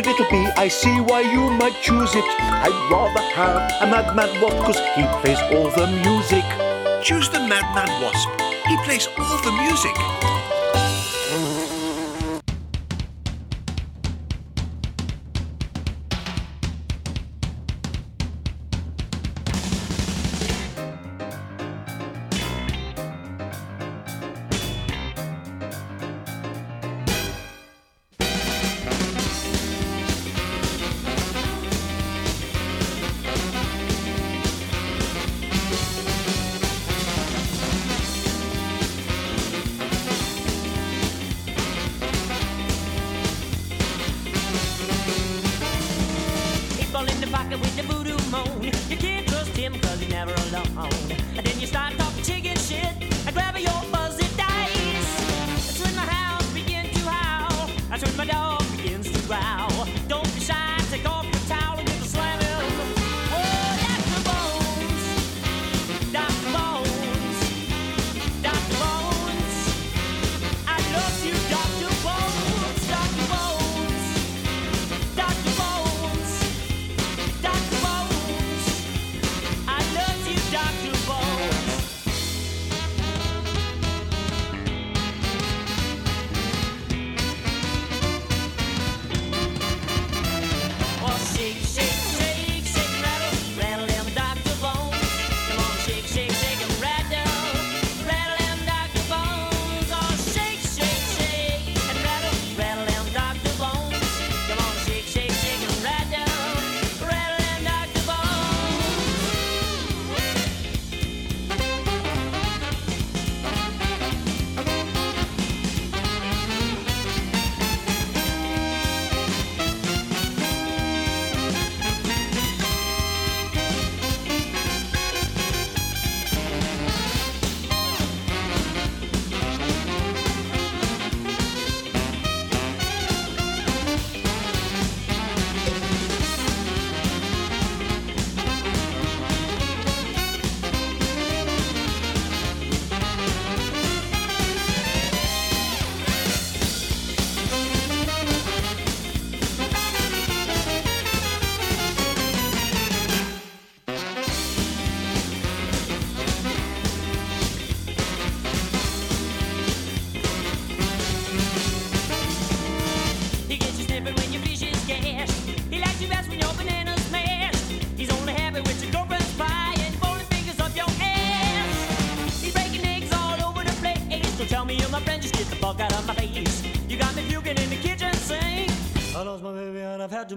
it, 0.02 0.10
it'll 0.10 0.30
be. 0.30 0.46
I 0.56 0.68
see 0.68 1.00
why 1.00 1.20
you 1.20 1.50
might 1.50 1.80
choose 1.80 2.14
it. 2.14 2.24
I'd 2.24 2.88
rather 2.90 3.20
have 3.34 3.70
a 3.82 3.86
madman 3.86 4.40
wasp, 4.40 4.58
cause 4.64 4.78
he 4.96 5.04
plays 5.20 5.40
all 5.54 5.70
the 5.70 5.86
music. 6.02 6.44
Choose 7.02 7.28
the 7.30 7.40
madman 7.40 7.88
wasp. 8.02 8.28
He 8.66 8.76
plays 8.84 9.06
all 9.18 9.42
the 9.42 9.52
music. 9.52 9.94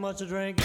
much 0.06 0.18
to 0.20 0.26
drink. 0.28 0.65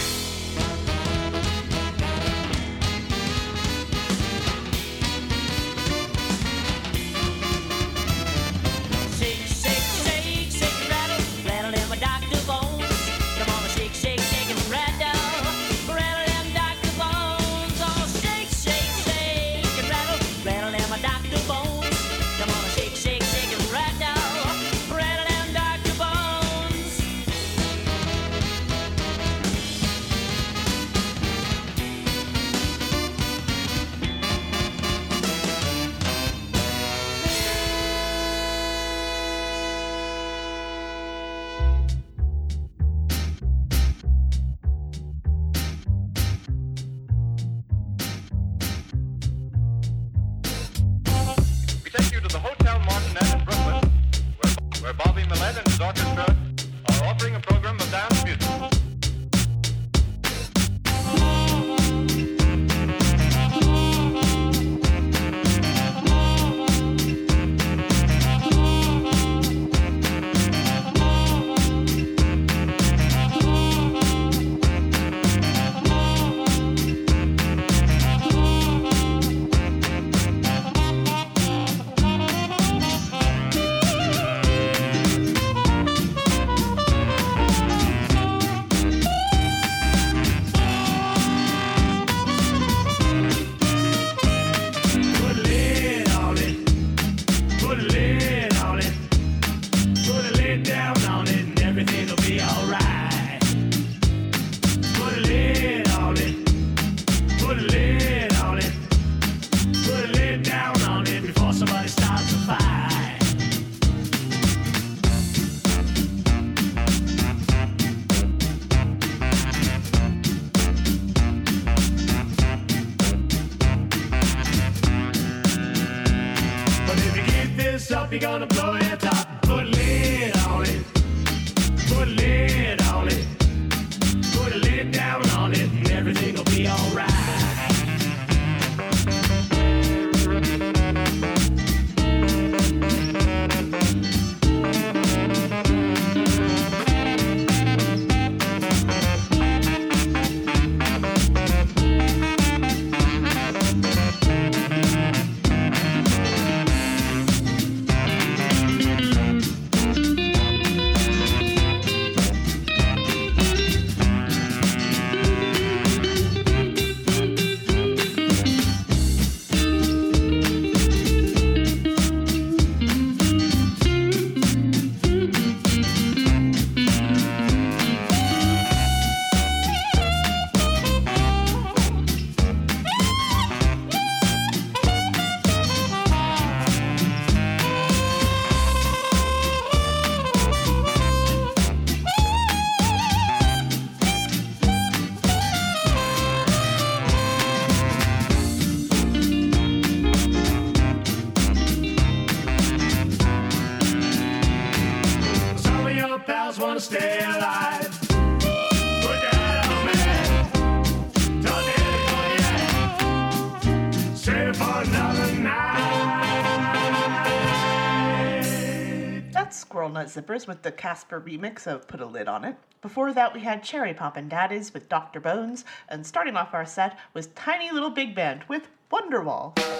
Zippers 220.11 220.45
with 220.45 220.61
the 220.61 220.71
Casper 220.71 221.21
remix 221.21 221.67
of 221.67 221.87
Put 221.87 222.01
a 222.01 222.05
Lid 222.05 222.27
on 222.27 222.43
It. 222.43 222.57
Before 222.81 223.13
that, 223.13 223.33
we 223.33 223.39
had 223.39 223.63
Cherry 223.63 223.93
Poppin' 223.93 224.27
Daddies 224.27 224.73
with 224.73 224.89
Dr. 224.89 225.21
Bones, 225.21 225.63
and 225.87 226.05
starting 226.05 226.35
off 226.35 226.53
our 226.53 226.65
set 226.65 226.99
was 227.13 227.27
Tiny 227.27 227.71
Little 227.71 227.91
Big 227.91 228.13
Band 228.13 228.43
with 228.49 228.67
Wonderwall. 228.91 229.70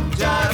Gotta 0.00 0.16
jump 0.16 0.49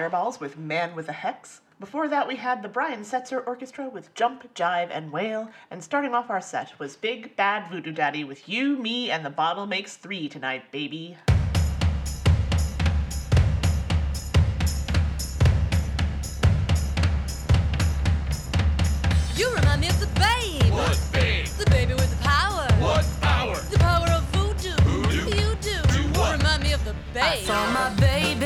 Fireballs 0.00 0.40
with 0.40 0.56
Man 0.56 0.96
with 0.96 1.10
a 1.10 1.12
Hex. 1.12 1.60
Before 1.78 2.08
that, 2.08 2.26
we 2.26 2.36
had 2.36 2.62
the 2.62 2.70
Brian 2.70 3.02
Setzer 3.02 3.46
Orchestra 3.46 3.86
with 3.86 4.14
Jump, 4.14 4.54
Jive, 4.54 4.88
and 4.90 5.12
Wail. 5.12 5.50
And 5.70 5.84
starting 5.84 6.14
off 6.14 6.30
our 6.30 6.40
set 6.40 6.78
was 6.78 6.96
Big 6.96 7.36
Bad 7.36 7.70
Voodoo 7.70 7.92
Daddy 7.92 8.24
with 8.24 8.48
You, 8.48 8.78
Me, 8.78 9.10
and 9.10 9.26
the 9.26 9.28
Bottle 9.28 9.66
Makes 9.66 9.96
Three 9.96 10.26
tonight, 10.26 10.72
baby. 10.72 11.18
You 19.36 19.54
remind 19.54 19.82
me 19.82 19.88
of 19.88 20.00
the 20.00 20.08
babe. 20.14 20.72
What 20.72 20.98
babe? 21.12 21.46
The 21.58 21.66
baby 21.68 21.92
with 21.92 22.08
the 22.08 22.24
power. 22.24 22.66
What 22.78 23.06
power? 23.20 23.54
The 23.70 23.78
power 23.78 24.08
of 24.08 24.22
voodoo. 24.32 24.74
Voodoo? 24.76 25.36
You 25.36 25.54
do. 25.56 25.82
Do 25.92 26.18
what? 26.18 26.38
Remind 26.38 26.62
me 26.62 26.72
of 26.72 26.82
the 26.86 26.94
babe. 27.12 27.22
I 27.22 27.42
saw 27.42 27.70
my 27.74 27.94
baby. 28.00 28.39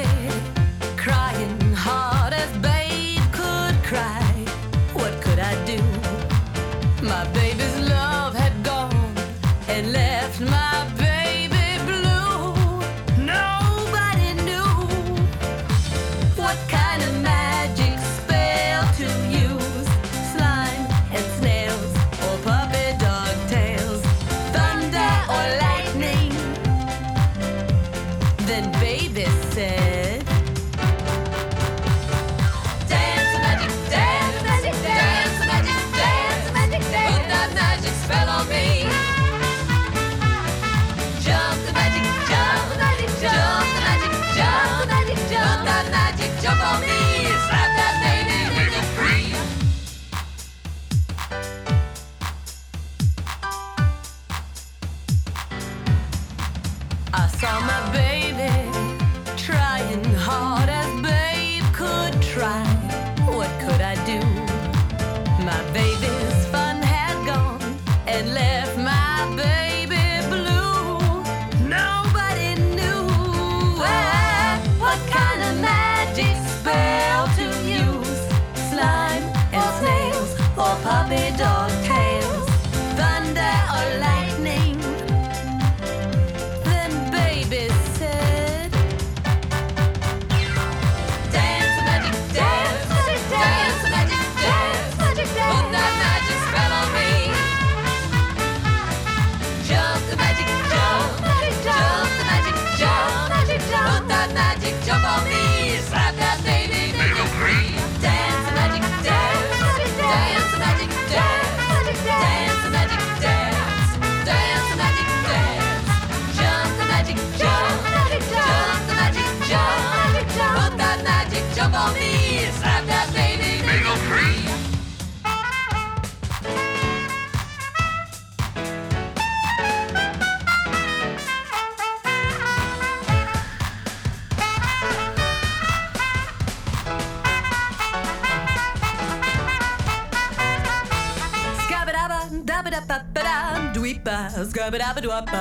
Scrub 144.64 144.74
it 144.74 144.80
out, 144.80 144.96
scrub 144.96 145.28
it 145.28 145.34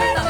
out, 0.00 0.27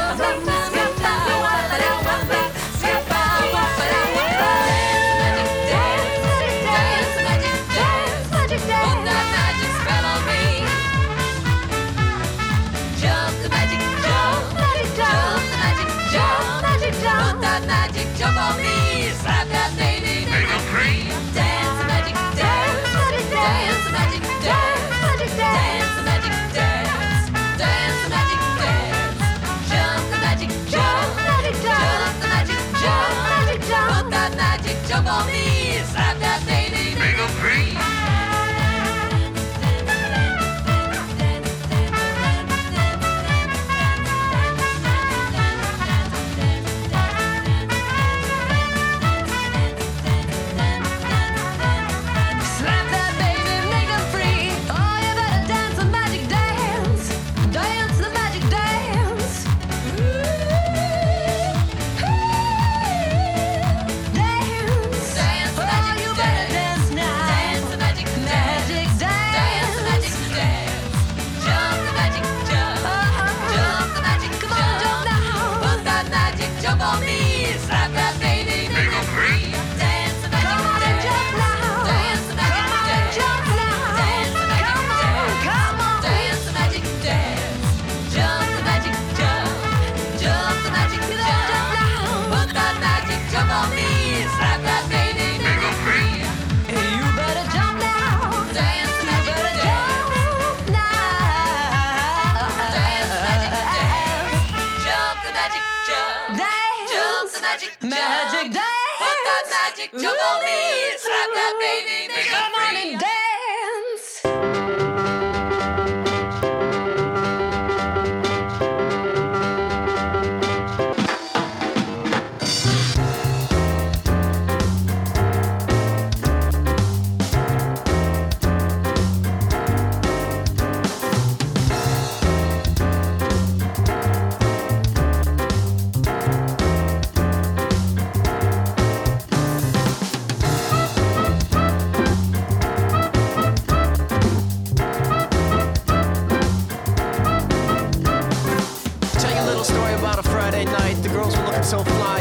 magic 109.79 109.93
on 109.93 110.48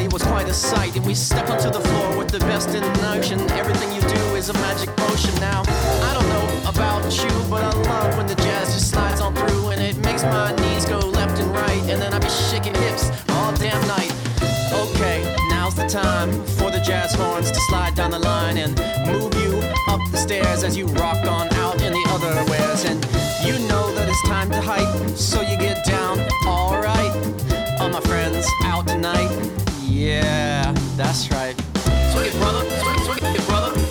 it 0.04 0.12
was 0.12 0.22
quite 0.22 0.48
a 0.48 0.54
sight. 0.54 0.96
And 0.96 1.04
we 1.06 1.14
stepped 1.14 1.50
onto 1.50 1.70
the 1.70 1.80
floor 1.80 2.18
with 2.18 2.28
the 2.28 2.40
best 2.40 2.68
in 2.74 2.82
the 2.82 3.02
notion. 3.02 3.40
Everything 3.52 3.92
you 3.92 4.00
do 4.00 4.36
is 4.36 4.48
a 4.48 4.54
magic 4.54 4.94
potion. 4.96 5.34
Now, 5.40 5.62
I 6.08 6.14
don't 6.14 6.28
know 6.28 6.70
about 6.70 7.04
you, 7.22 7.30
but 7.50 7.62
I 7.64 7.72
love 7.72 8.16
when 8.16 8.26
the 8.26 8.34
jazz 8.36 8.74
just 8.74 8.90
slides 8.90 9.20
on 9.20 9.34
through 9.34 9.68
and 9.68 9.80
it 9.82 9.96
makes 9.98 10.22
my 10.22 10.54
knees 10.56 10.84
go 10.84 10.98
left 10.98 11.40
and 11.40 11.50
right. 11.52 11.82
And 11.90 12.00
then 12.00 12.12
I 12.12 12.18
be 12.18 12.28
shaking 12.28 12.74
hips 12.74 13.10
all 13.30 13.52
damn 13.56 13.80
night. 13.88 14.12
Okay, 14.72 15.22
now's 15.50 15.74
the 15.74 15.86
time 15.88 16.30
for 16.58 16.70
the 16.70 16.80
jazz 16.80 17.14
horns 17.14 17.50
to 17.50 17.60
slide 17.68 17.94
down 17.94 18.10
the 18.10 18.18
line 18.18 18.58
and 18.58 18.76
move 19.06 19.34
you 19.42 19.58
up 19.88 20.00
the 20.10 20.18
stairs 20.18 20.62
as 20.62 20.76
you 20.76 20.86
rock 21.02 21.24
on 21.26 21.48
out 21.54 21.80
in 21.82 21.92
the 21.92 22.04
other 22.10 22.32
wares. 22.50 22.84
And 22.84 23.02
you 23.44 23.58
know 23.68 23.92
that 23.94 24.08
it's 24.08 24.22
time 24.22 24.50
to 24.50 24.60
hype, 24.60 25.16
so 25.16 25.40
you 25.40 25.56
get 25.56 25.84
down, 25.84 26.20
alright. 26.46 27.12
All 27.80 27.88
my 27.88 28.00
friends 28.00 28.46
out 28.64 28.86
tonight, 28.86 29.30
yeah, 29.98 30.72
that's 30.96 31.28
right. 31.32 31.56
Swing 32.12 32.26
it, 32.26 32.32
brother, 32.34 32.70
swing, 32.70 32.98
swing 33.18 33.34
it, 33.34 33.46
brother, 33.48 33.87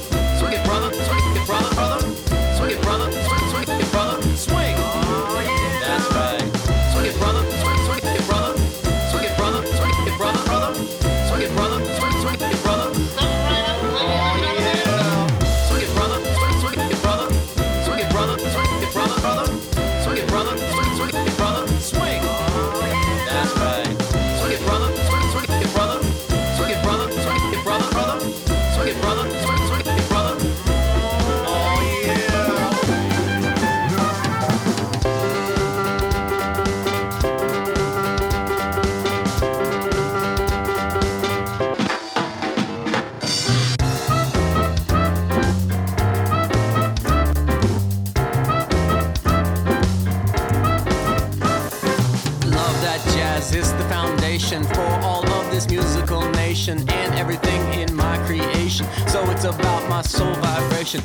nation 56.68 56.90
and 56.90 57.16
everything 57.16 57.62
in 57.74 57.96
my 57.96 58.18
creation. 58.26 58.86
So 59.08 59.30
it's 59.32 59.46
about 59.46 59.90
my 59.90 60.02
soul 60.02 60.34
vibration. 60.36 61.02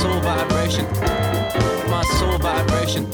Soul 0.00 0.20
vibration. 0.20 0.84
My 1.90 2.02
soul 2.18 2.38
vibration. 2.38 3.10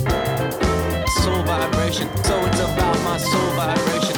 Soul 1.23 1.43
vibration. 1.43 2.09
So 2.25 2.35
it's 2.47 2.61
about 2.61 2.99
my 3.05 3.19
soul 3.19 3.51
vibration. 3.61 4.17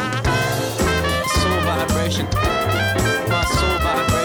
Soul 1.41 1.61
vibration. 1.63 2.27
My 3.29 3.45
soul 3.45 3.79
vibration. 3.79 4.24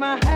My 0.00 0.29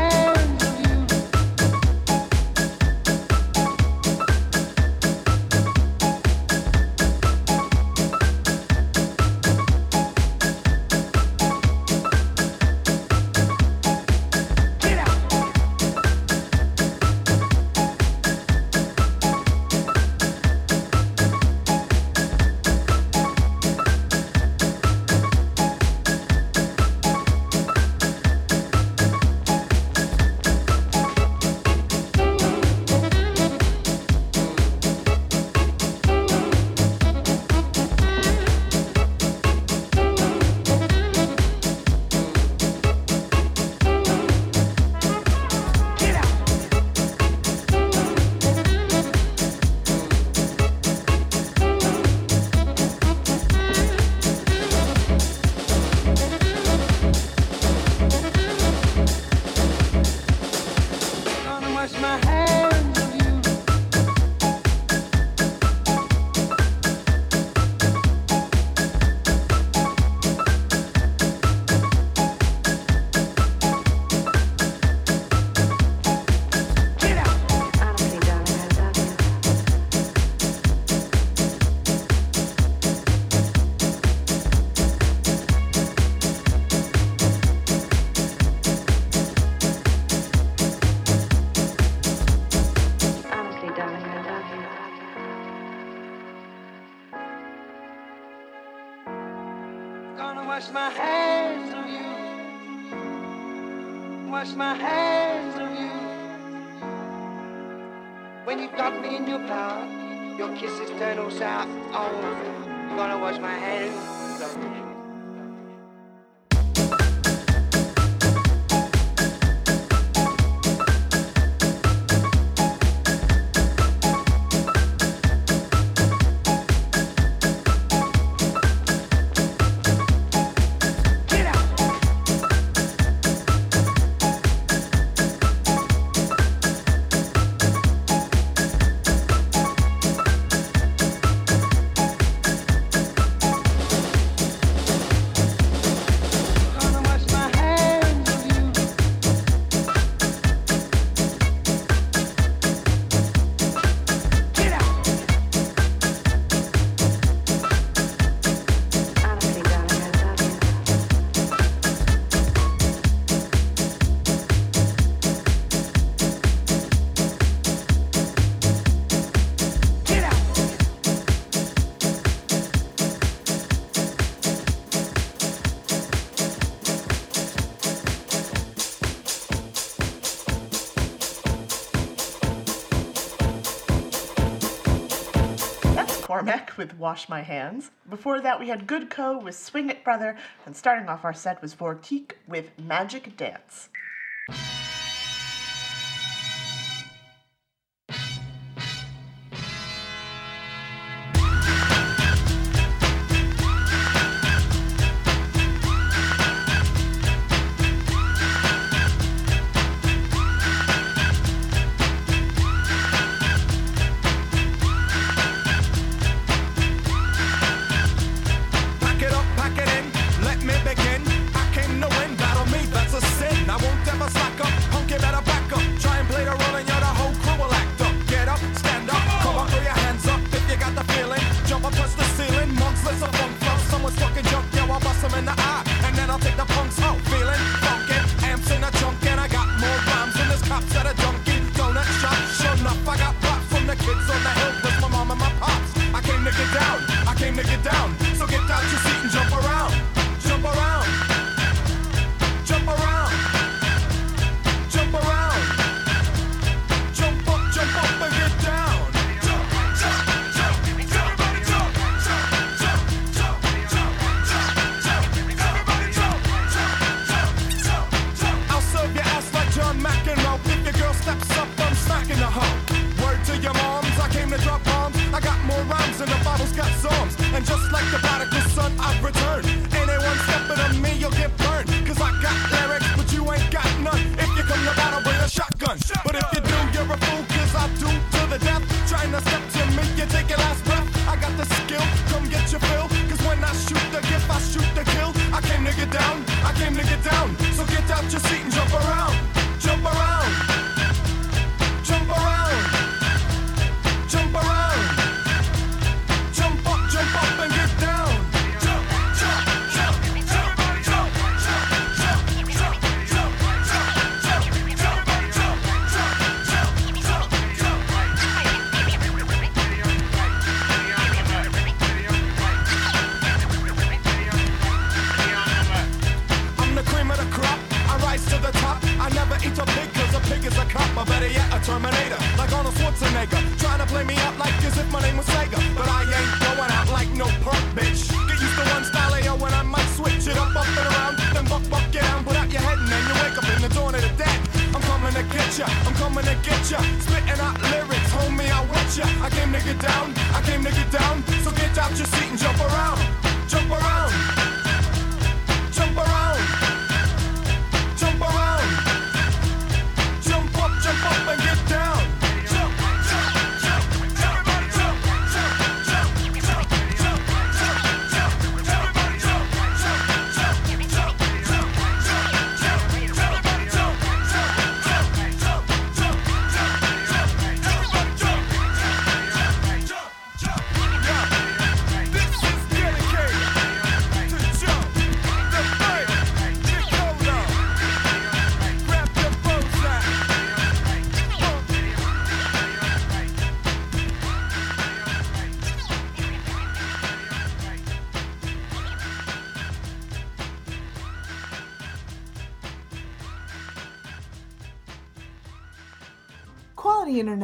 With 186.77 186.99
Wash 186.99 187.29
My 187.29 187.43
Hands. 187.43 187.91
Before 188.09 188.41
that, 188.41 188.59
we 188.59 188.69
had 188.69 188.87
Good 188.87 189.11
Co. 189.11 189.39
with 189.39 189.55
Swing 189.55 189.91
It 189.91 190.05
Brother. 190.05 190.37
And 190.67 190.77
starting 190.77 191.09
off 191.09 191.25
our 191.25 191.35
set 191.35 191.63
was 191.63 191.75
Vortique 191.75 192.33
with 192.49 192.71
Magic 192.79 193.37
Dance. 193.37 193.89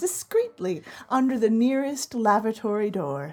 discreetly 0.00 0.82
under 1.10 1.38
the 1.38 1.50
nearest 1.50 2.14
lavatory 2.14 2.90
door. 2.90 3.30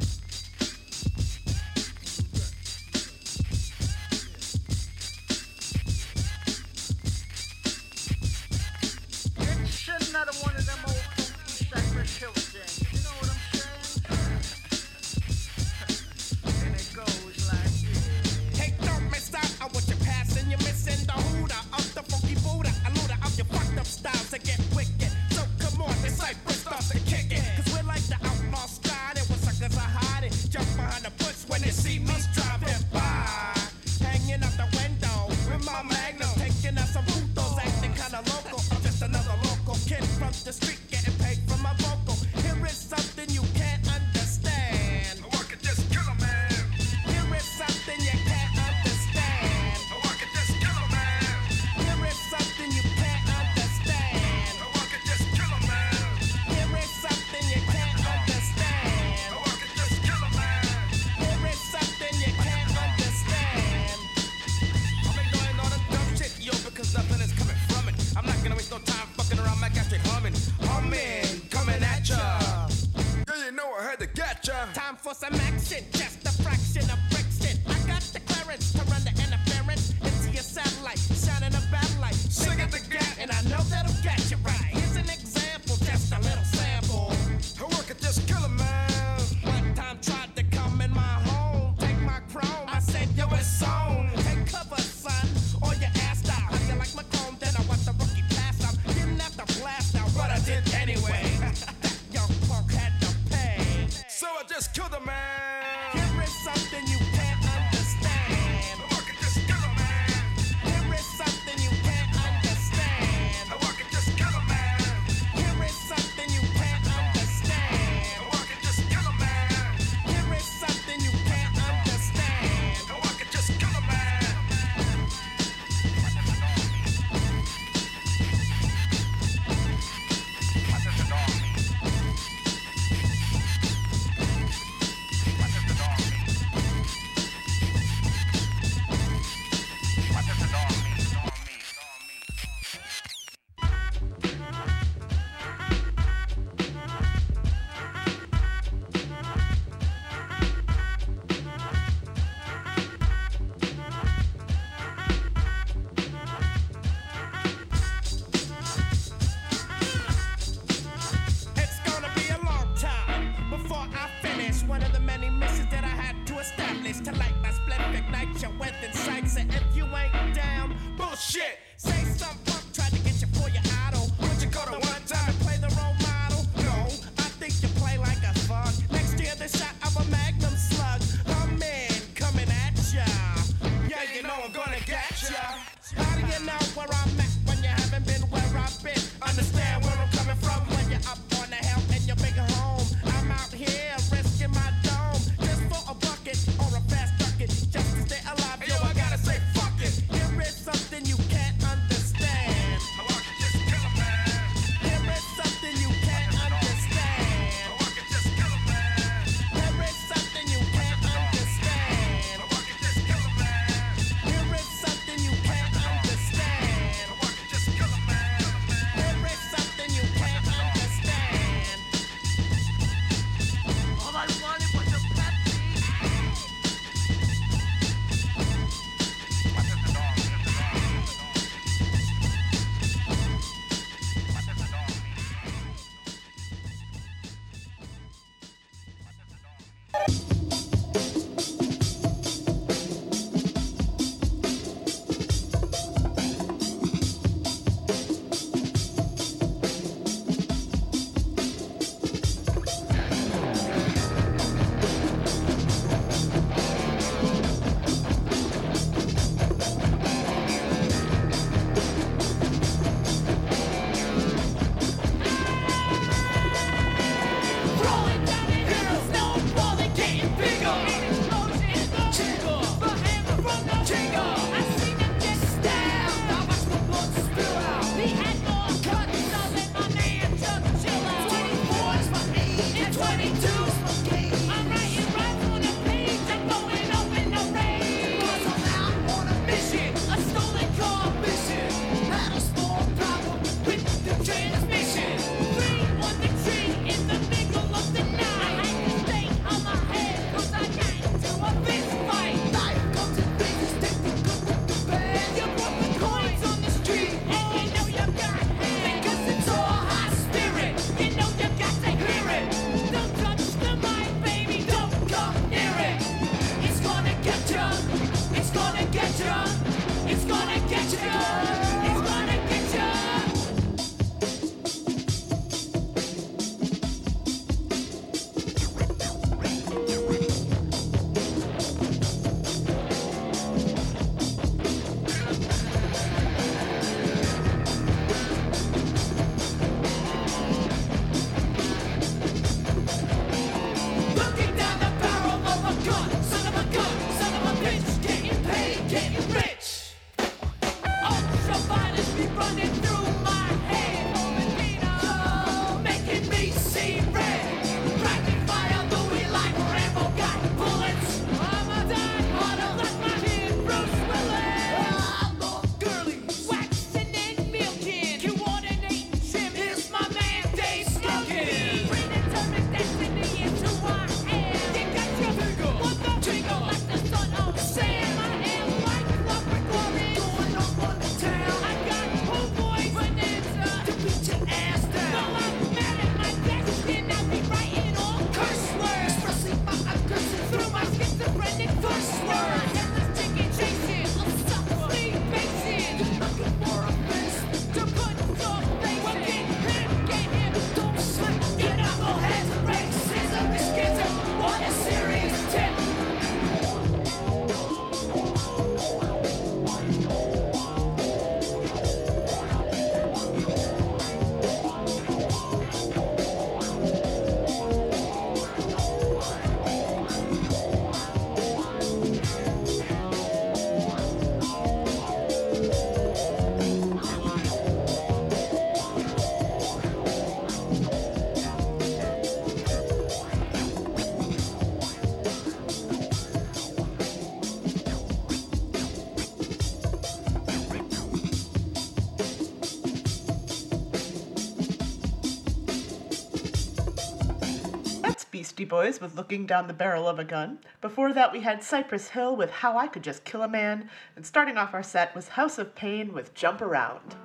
Beastie 448.58 448.70
Boys 448.70 449.00
with 449.00 449.16
Looking 449.16 449.46
Down 449.46 449.68
the 449.68 449.74
Barrel 449.74 450.08
of 450.08 450.18
a 450.18 450.24
Gun. 450.24 450.58
Before 450.82 451.14
that, 451.14 451.32
we 451.32 451.42
had 451.42 451.62
Cypress 451.62 452.08
Hill 452.08 452.36
with 452.36 452.50
How 452.50 452.76
I 452.76 452.88
Could 452.88 453.04
Just 453.04 453.24
Kill 453.24 453.44
a 453.44 453.48
Man. 453.48 453.88
And 454.16 454.26
starting 454.26 454.58
off 454.58 454.74
our 454.74 454.82
set 454.82 455.14
was 455.14 455.28
House 455.28 455.60
of 455.60 455.76
Pain 455.76 456.12
with 456.12 456.34
Jump 456.34 456.60
Around. 456.60 457.17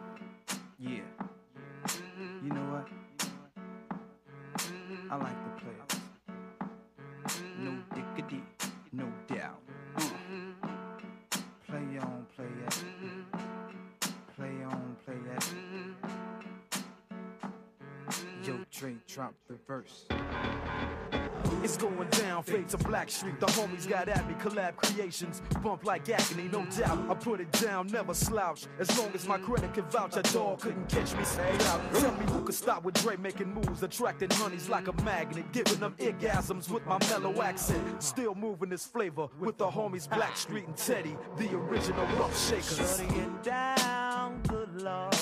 Got 23.92 24.08
at 24.08 24.26
me, 24.26 24.34
collab 24.34 24.74
creations. 24.76 25.42
Bump 25.62 25.84
like 25.84 26.08
agony, 26.08 26.48
no 26.50 26.64
doubt. 26.64 26.98
I 27.10 27.14
put 27.14 27.40
it 27.40 27.52
down, 27.52 27.88
never 27.88 28.14
slouch. 28.14 28.64
As 28.78 28.98
long 28.98 29.10
as 29.14 29.28
my 29.28 29.36
credit 29.36 29.74
can 29.74 29.84
vouch, 29.84 30.16
a 30.16 30.22
dog 30.22 30.60
couldn't 30.60 30.88
catch 30.88 31.14
me. 31.14 31.24
Say 31.24 31.52
out. 31.66 31.80
Tell 31.94 32.12
me 32.12 32.24
who 32.32 32.42
could 32.42 32.54
stop 32.54 32.84
with 32.84 32.94
Dre 33.02 33.16
making 33.16 33.52
moves, 33.52 33.82
attracting 33.82 34.30
honeys 34.30 34.70
like 34.70 34.88
a 34.88 34.94
magnet, 35.02 35.44
giving 35.52 35.78
them 35.78 35.94
orgasms 35.98 36.70
with 36.70 36.86
my 36.86 36.98
mellow 37.10 37.42
accent. 37.42 38.02
Still 38.02 38.34
moving 38.34 38.70
this 38.70 38.86
flavor 38.86 39.28
with 39.38 39.58
the 39.58 39.66
homies 39.66 40.08
Blackstreet 40.08 40.66
and 40.66 40.76
Teddy, 40.76 41.14
the 41.36 41.54
original 41.54 42.06
rough 42.18 42.36
shakers. 42.48 42.78
Shutting 42.78 43.14
it 43.14 43.42
down, 43.42 44.40
good 44.48 44.80
lord. 44.80 45.14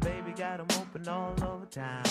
Baby 0.00 0.32
got 0.36 0.60
'em 0.60 0.68
open 0.80 1.08
all 1.08 1.34
over 1.42 1.66
town. 1.66 2.04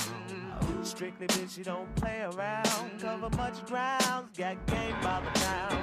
Strictly 0.84 1.28
bitch, 1.28 1.58
you 1.58 1.64
don't 1.64 1.96
play 1.96 2.22
around. 2.24 3.00
Cover 3.00 3.30
much 3.38 3.66
ground, 3.66 4.28
got 4.36 4.66
game 4.66 4.96
by 5.02 5.22
the 5.22 5.40
pound. 5.40 5.83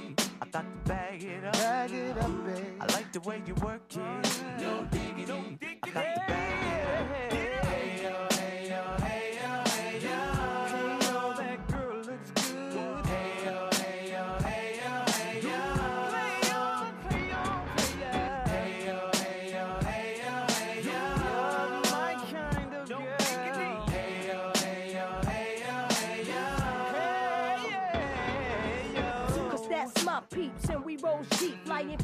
I 0.41 0.45
thought 0.45 0.65
to 0.65 0.89
bag 0.89 1.23
it 1.23 1.45
up. 1.45 1.53
Bag 1.53 1.91
it 1.91 2.17
up, 2.17 2.45
babe. 2.45 2.65
I 2.79 2.85
like 2.93 3.13
the 3.13 3.19
way 3.19 3.43
you 3.45 3.53
work 3.55 3.83
it. 3.91 4.43
No 4.59 4.87
diggity. 4.89 5.59
I 5.83 5.89
got 5.89 6.01
to 6.01 6.21
bag 6.27 7.31
it 7.31 7.33
up. 7.33 7.40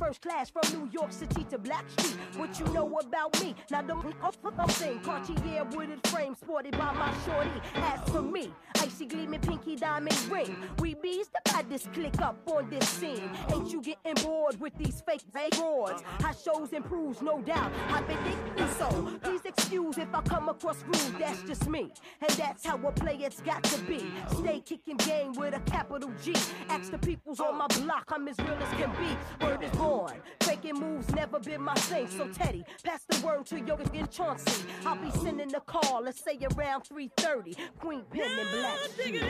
First 0.07 0.21
class 0.21 0.49
from 0.49 0.61
New 0.71 0.89
York 0.93 1.11
City 1.11 1.43
to 1.49 1.57
Blackstreet. 1.57 2.15
What 2.37 2.57
you 2.57 2.65
know 2.67 2.97
about 2.97 3.41
me? 3.41 3.53
Now 3.69 3.81
don't 3.81 4.15
I'm 4.57 4.69
saying 4.69 5.01
Cartier 5.01 5.65
wooded 5.71 6.05
frame 6.07 6.35
sported 6.35 6.71
by 6.71 6.93
my 6.93 7.13
shorty. 7.25 7.61
As 7.75 7.99
for 8.09 8.21
me, 8.21 8.53
icy 8.77 9.05
gleaming 9.05 9.41
pinky 9.41 9.75
diamond 9.75 10.17
ring. 10.31 10.55
We 10.79 10.95
bees 10.95 11.27
the 11.27 11.41
baddest 11.51 11.91
click 11.93 12.21
up 12.21 12.37
on 12.47 12.69
this 12.69 12.87
scene. 12.87 13.29
Ain't 13.53 13.71
you 13.71 13.81
getting 13.81 14.23
bored 14.25 14.59
with 14.59 14.77
these 14.77 15.01
fake 15.01 15.23
broads? 15.57 16.03
How 16.21 16.31
shows 16.31 16.71
improves, 16.73 17.21
no 17.21 17.41
doubt. 17.41 17.71
I've 17.89 18.07
been 18.07 18.17
thinking 18.17 18.67
so. 18.77 19.19
Please 19.21 19.41
excuse 19.45 19.97
if 19.97 20.13
I 20.13 20.21
come 20.21 20.49
across 20.49 20.83
rude. 20.83 21.19
That's 21.19 21.41
just 21.43 21.67
me, 21.69 21.91
and 22.21 22.29
that's 22.31 22.65
how 22.65 22.77
a 22.77 22.91
player's 22.91 23.41
got 23.41 23.63
to 23.65 23.79
be. 23.81 24.05
Stay 24.37 24.61
kicking 24.61 24.97
game 24.97 25.33
with 25.33 25.53
a 25.53 25.59
capital 25.61 26.11
G. 26.23 26.33
Ask 26.69 26.91
the 26.91 26.97
peoples 26.97 27.39
on 27.39 27.57
my 27.57 27.67
block, 27.67 28.11
I'm 28.13 28.27
as 28.27 28.37
real 28.39 28.57
as 28.61 28.69
can 28.79 28.91
be. 28.91 29.45
Word 29.45 29.63
is 29.63 29.71
born. 29.71 29.96
Faking 30.41 30.79
moves 30.79 31.09
never 31.13 31.39
been 31.39 31.61
my 31.61 31.73
thing. 31.75 32.07
So 32.07 32.27
Teddy, 32.27 32.63
pass 32.83 33.03
the 33.07 33.25
word 33.25 33.45
to 33.47 33.59
Yoga 33.59 33.83
and 33.93 34.09
Chauncey. 34.11 34.65
I'll 34.85 34.95
be 34.95 35.09
sending 35.11 35.53
a 35.55 35.59
call, 35.59 36.03
let's 36.03 36.21
say 36.23 36.37
around 36.55 36.83
3:30. 36.83 37.55
Queen 37.79 38.03
Pen 38.11 38.39
and 38.39 38.49
Black 38.51 38.77
Street. 38.79 39.23
I 39.23 39.25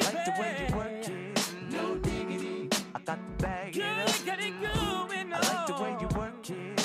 like 0.00 0.24
the 0.24 0.32
way 0.40 0.66
you 0.68 0.76
work 0.76 1.08
it. 1.08 1.54
No 1.70 1.96
diggity. 1.96 2.68
I 2.94 2.98
got 3.00 3.16
to 3.16 3.44
bag 3.44 3.76
it 3.76 3.82
up. 3.82 4.08
I 4.26 5.40
like 5.40 5.66
the 5.66 5.74
way 5.82 5.96
you 6.00 6.08
work 6.18 6.50
it. 6.50 6.83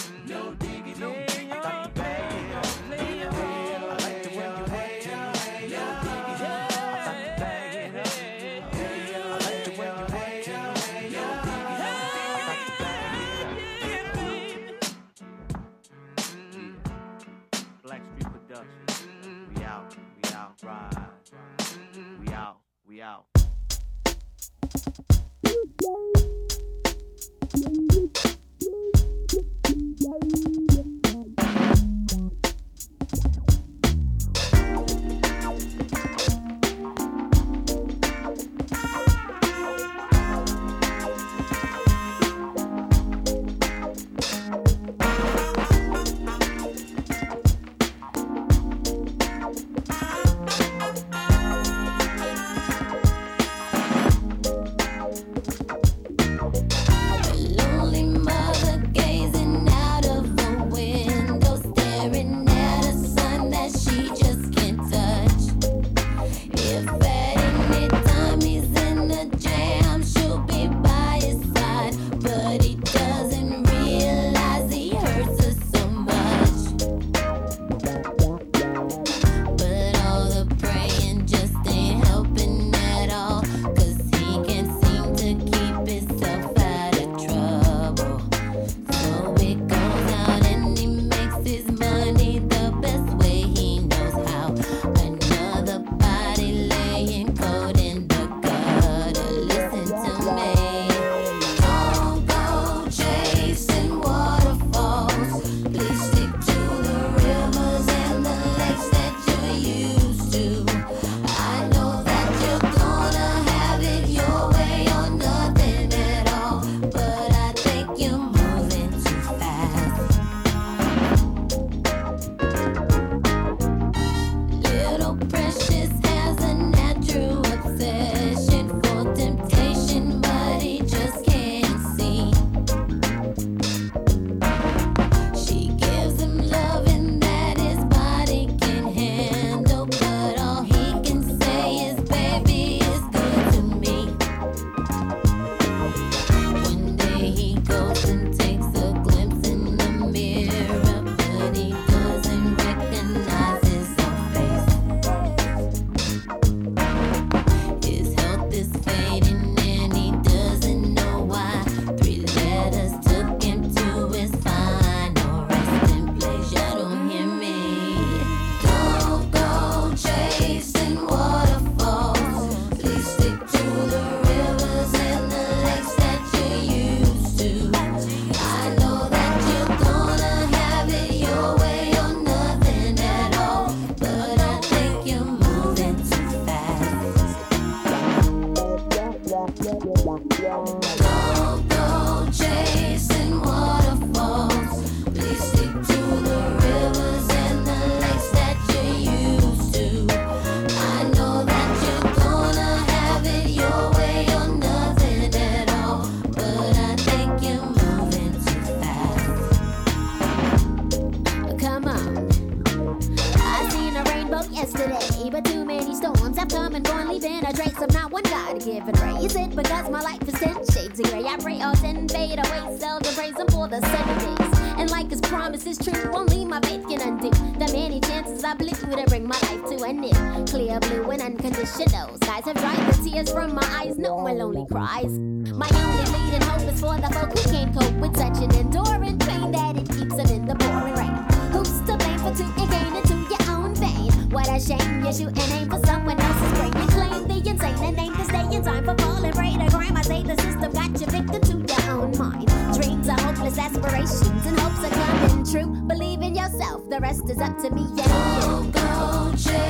Don't 258.41 258.71
go 258.71 259.31
chasing 259.37 259.68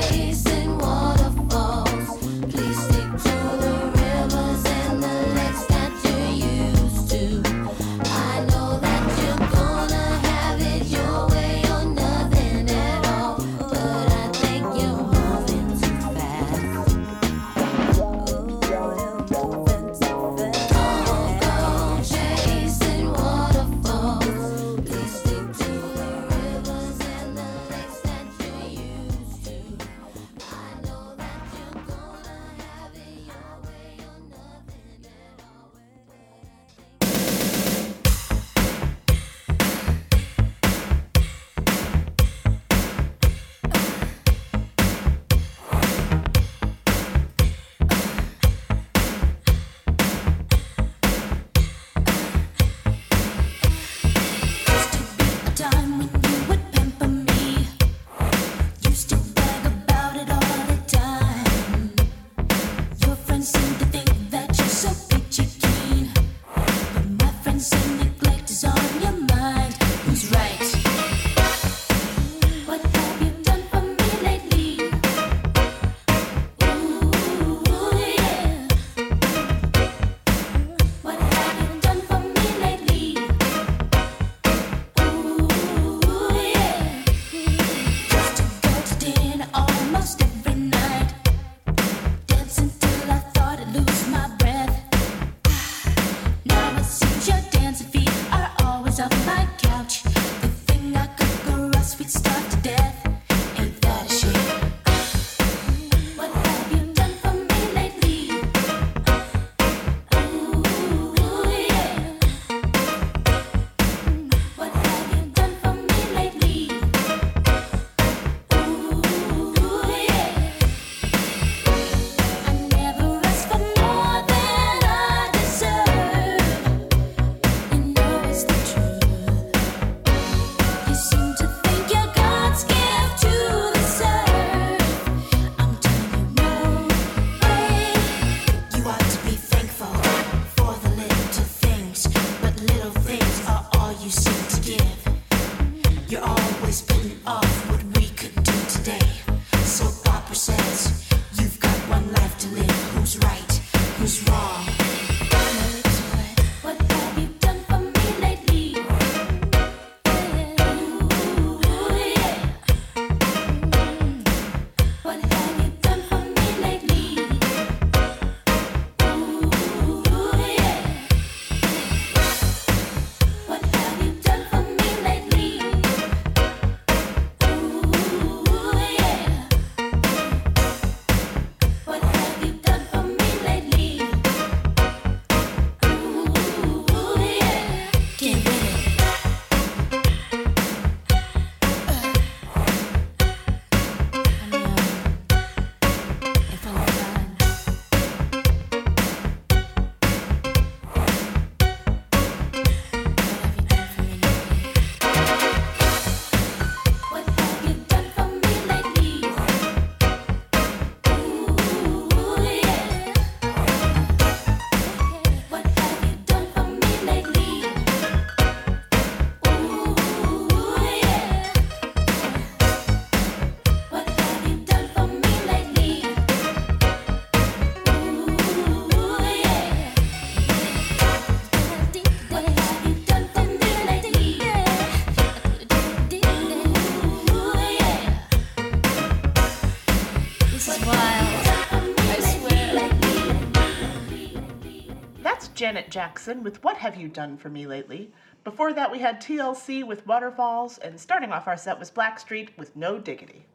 Jackson 245.90 246.44
with 246.44 246.64
What 246.64 246.78
Have 246.78 246.96
You 246.96 247.08
Done 247.08 247.36
For 247.36 247.50
Me 247.50 247.66
Lately. 247.68 248.12
Before 248.44 248.72
that, 248.74 248.92
we 248.92 249.00
had 249.00 249.20
TLC 249.20 249.84
with 249.84 250.06
Waterfalls, 250.08 250.78
and 250.78 251.00
starting 251.00 251.32
off 251.32 251.48
our 251.48 251.58
set 251.58 251.80
was 251.80 251.92
Blackstreet 251.92 252.58
with 252.58 252.76
No 252.76 253.00
Diggity. 253.00 253.46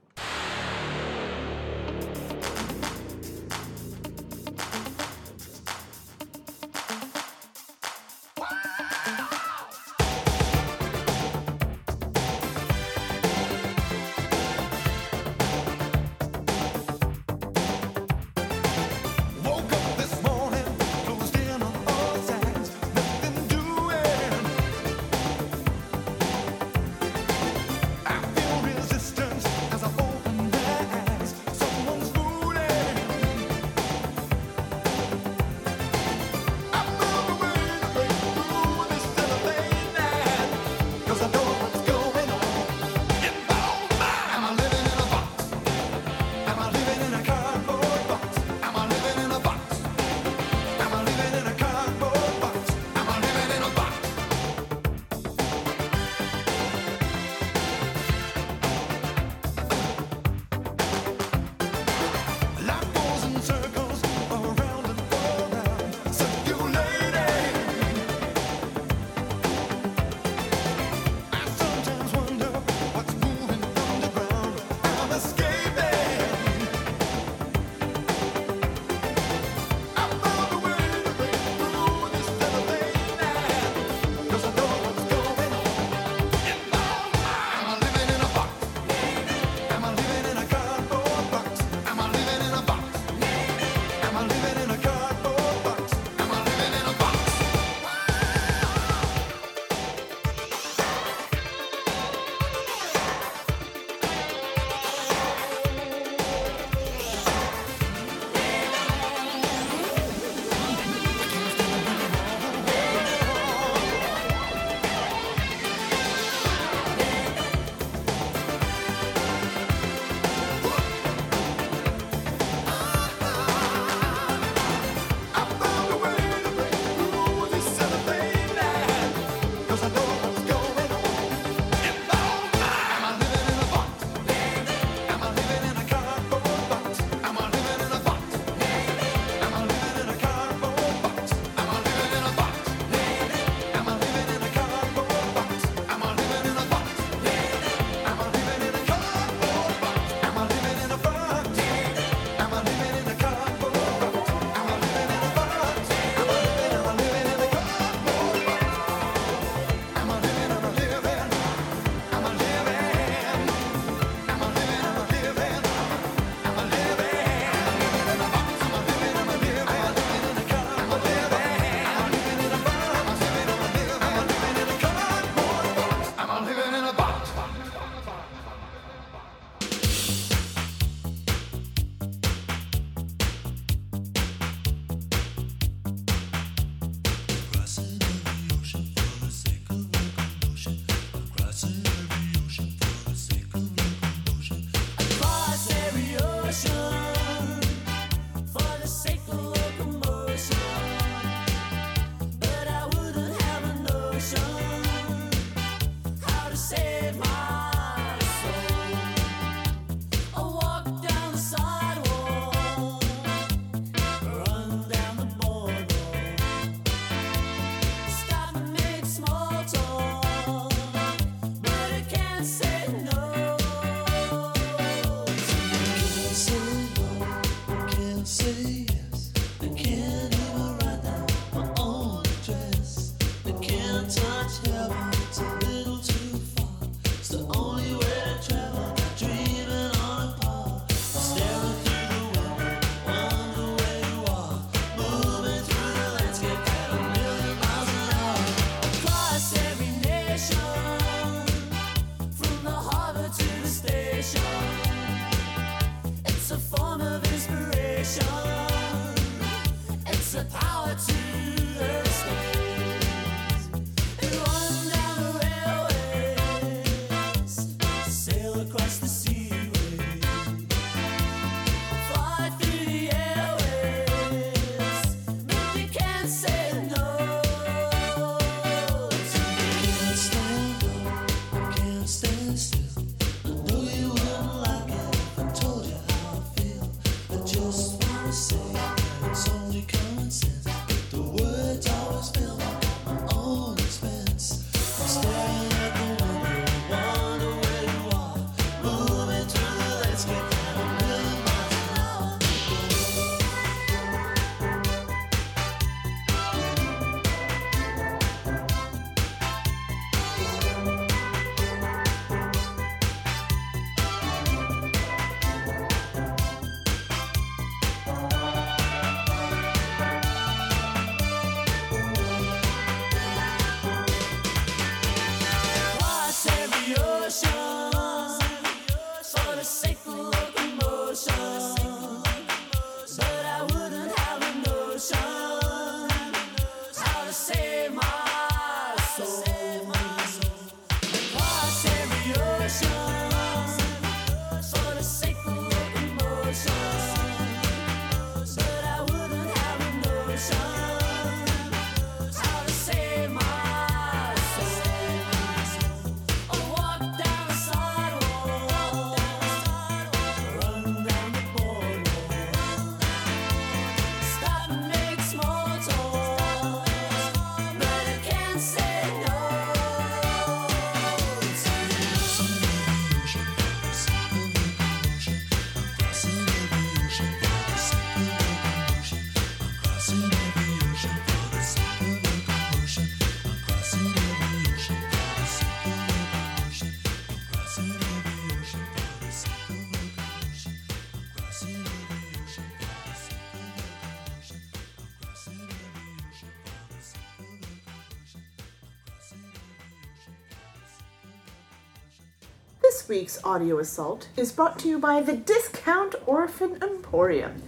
Week's 403.09 403.43
audio 403.45 403.79
assault 403.79 404.29
is 404.37 404.53
brought 404.53 404.79
to 404.79 404.89
you 404.89 404.99
by 404.99 405.21
the 405.21 405.37
Discount 405.37 406.15
Orphan 406.27 406.79
Emporium. 406.83 407.63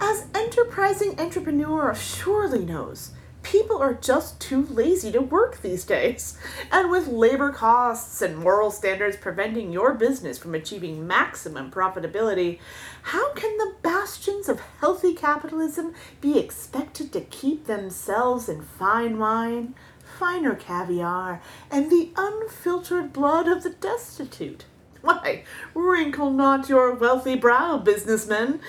As 0.00 0.26
enterprising 0.34 1.18
entrepreneur 1.18 1.94
surely 1.94 2.64
knows, 2.64 3.12
people 3.42 3.78
are 3.78 3.94
just 3.94 4.40
too 4.40 4.66
lazy 4.66 5.10
to 5.12 5.20
work 5.20 5.62
these 5.62 5.84
days. 5.84 6.36
And 6.70 6.90
with 6.90 7.08
labor 7.08 7.50
costs 7.50 8.20
and 8.22 8.36
moral 8.36 8.70
standards 8.70 9.16
preventing 9.16 9.72
your 9.72 9.94
business 9.94 10.38
from 10.38 10.54
achieving 10.54 11.06
maximum 11.06 11.70
profitability, 11.70 12.58
how 13.02 13.32
can 13.34 13.56
the 13.58 13.74
bastions 13.82 14.48
of 14.48 14.60
healthy 14.80 15.14
capitalism 15.14 15.94
be 16.20 16.38
expected 16.38 17.12
to 17.12 17.20
keep 17.20 17.66
themselves 17.66 18.48
in 18.48 18.62
fine 18.62 19.18
wine, 19.18 19.74
finer 20.18 20.54
caviar, 20.54 21.40
and 21.70 21.90
the 21.90 22.10
unfiltered 22.16 23.12
blood 23.12 23.48
of 23.48 23.62
the 23.62 23.70
destitute. 23.70 24.64
Why, 25.02 25.42
wrinkle 25.74 26.30
not 26.30 26.68
your 26.68 26.94
wealthy 26.94 27.34
brow, 27.34 27.76
businessmen. 27.78 28.60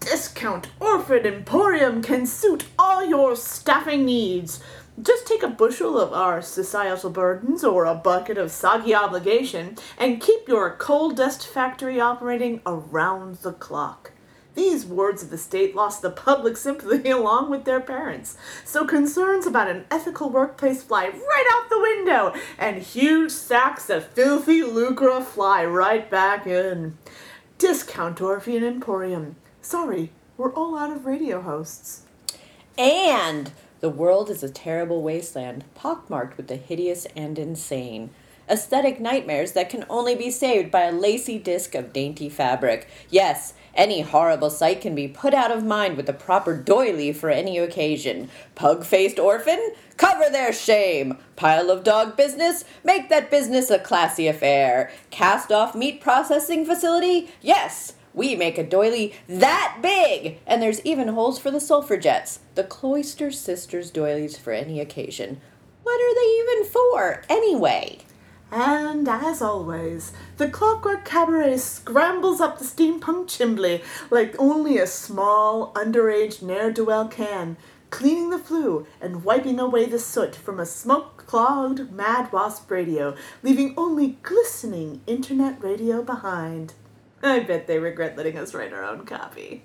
Discount 0.00 0.66
Orphan 0.80 1.24
Emporium 1.24 2.02
can 2.02 2.26
suit 2.26 2.64
all 2.76 3.04
your 3.04 3.36
staffing 3.36 4.04
needs. 4.04 4.60
Just 5.00 5.26
take 5.26 5.44
a 5.44 5.48
bushel 5.48 6.00
of 6.00 6.12
our 6.12 6.42
societal 6.42 7.10
burdens 7.10 7.62
or 7.62 7.84
a 7.84 7.94
bucket 7.94 8.38
of 8.38 8.50
soggy 8.50 8.92
obligation 8.92 9.76
and 9.96 10.20
keep 10.20 10.48
your 10.48 10.74
coal 10.76 11.12
dust 11.12 11.46
factory 11.46 12.00
operating 12.00 12.60
around 12.66 13.36
the 13.36 13.52
clock. 13.52 14.10
These 14.54 14.84
wards 14.84 15.22
of 15.22 15.30
the 15.30 15.38
state 15.38 15.74
lost 15.74 16.02
the 16.02 16.10
public 16.10 16.56
sympathy 16.56 17.10
along 17.10 17.50
with 17.50 17.64
their 17.64 17.80
parents, 17.80 18.36
so 18.64 18.84
concerns 18.84 19.46
about 19.46 19.70
an 19.70 19.86
ethical 19.90 20.28
workplace 20.28 20.82
fly 20.82 21.06
right 21.06 21.46
out 21.52 21.70
the 21.70 21.80
window, 21.80 22.34
and 22.58 22.82
huge 22.82 23.30
sacks 23.30 23.88
of 23.88 24.06
filthy 24.08 24.62
lucre 24.62 25.20
fly 25.20 25.64
right 25.64 26.10
back 26.10 26.46
in. 26.46 26.98
Discount 27.58 28.20
Orphan 28.20 28.64
Emporium. 28.64 29.36
Sorry, 29.60 30.10
we're 30.36 30.52
all 30.52 30.76
out 30.76 30.90
of 30.90 31.06
radio 31.06 31.40
hosts. 31.40 32.02
And 32.76 33.52
the 33.80 33.88
world 33.88 34.30
is 34.30 34.42
a 34.42 34.50
terrible 34.50 35.02
wasteland, 35.02 35.64
pockmarked 35.74 36.36
with 36.36 36.48
the 36.48 36.56
hideous 36.56 37.06
and 37.16 37.38
insane. 37.38 38.10
Aesthetic 38.48 39.00
nightmares 39.00 39.52
that 39.52 39.70
can 39.70 39.84
only 39.88 40.14
be 40.14 40.30
saved 40.30 40.70
by 40.70 40.82
a 40.82 40.92
lacy 40.92 41.38
disc 41.38 41.74
of 41.74 41.92
dainty 41.92 42.28
fabric. 42.28 42.88
Yes, 43.08 43.54
any 43.74 44.02
horrible 44.02 44.50
sight 44.50 44.80
can 44.80 44.94
be 44.94 45.08
put 45.08 45.34
out 45.34 45.50
of 45.50 45.64
mind 45.64 45.96
with 45.96 46.06
the 46.06 46.12
proper 46.12 46.56
doily 46.56 47.12
for 47.12 47.30
any 47.30 47.58
occasion. 47.58 48.28
Pug 48.54 48.84
faced 48.84 49.18
orphan? 49.18 49.72
Cover 49.96 50.28
their 50.30 50.52
shame. 50.52 51.16
Pile 51.36 51.70
of 51.70 51.84
dog 51.84 52.16
business? 52.16 52.64
Make 52.84 53.08
that 53.08 53.30
business 53.30 53.70
a 53.70 53.78
classy 53.78 54.26
affair. 54.26 54.90
Cast 55.10 55.50
off 55.50 55.74
meat 55.74 56.00
processing 56.00 56.64
facility? 56.66 57.30
Yes! 57.40 57.94
We 58.14 58.36
make 58.36 58.58
a 58.58 58.64
doily 58.64 59.14
that 59.26 59.78
big! 59.80 60.38
And 60.46 60.60
there's 60.60 60.84
even 60.84 61.08
holes 61.08 61.38
for 61.38 61.50
the 61.50 61.60
sulfur 61.60 61.96
jets. 61.96 62.40
The 62.54 62.64
Cloister 62.64 63.30
Sisters 63.30 63.90
doilies 63.90 64.36
for 64.36 64.52
any 64.52 64.80
occasion. 64.80 65.40
What 65.82 66.00
are 66.00 66.14
they 66.14 66.52
even 66.52 66.70
for, 66.70 67.22
anyway? 67.28 68.00
And 68.52 69.08
as 69.08 69.40
always, 69.40 70.12
the 70.36 70.46
Clockwork 70.46 71.06
Cabaret 71.06 71.56
scrambles 71.56 72.38
up 72.38 72.58
the 72.58 72.66
steampunk 72.66 73.26
chimbley 73.26 73.82
like 74.10 74.36
only 74.38 74.76
a 74.76 74.86
small, 74.86 75.72
underage 75.72 76.42
ne'er 76.42 76.70
do 76.70 76.84
well 76.84 77.08
can, 77.08 77.56
cleaning 77.88 78.28
the 78.28 78.38
flue 78.38 78.86
and 79.00 79.24
wiping 79.24 79.58
away 79.58 79.86
the 79.86 79.98
soot 79.98 80.36
from 80.36 80.60
a 80.60 80.66
smoke 80.66 81.24
clogged 81.26 81.90
Mad 81.92 82.30
Wasp 82.30 82.70
radio, 82.70 83.16
leaving 83.42 83.72
only 83.78 84.18
glistening 84.22 85.00
internet 85.06 85.62
radio 85.64 86.02
behind. 86.02 86.74
I 87.22 87.40
bet 87.40 87.66
they 87.66 87.78
regret 87.78 88.18
letting 88.18 88.36
us 88.36 88.52
write 88.52 88.74
our 88.74 88.84
own 88.84 89.06
copy. 89.06 89.64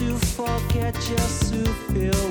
To 0.00 0.16
forget 0.18 0.94
just 0.94 1.52
to 1.52 1.62
feel 1.92 2.29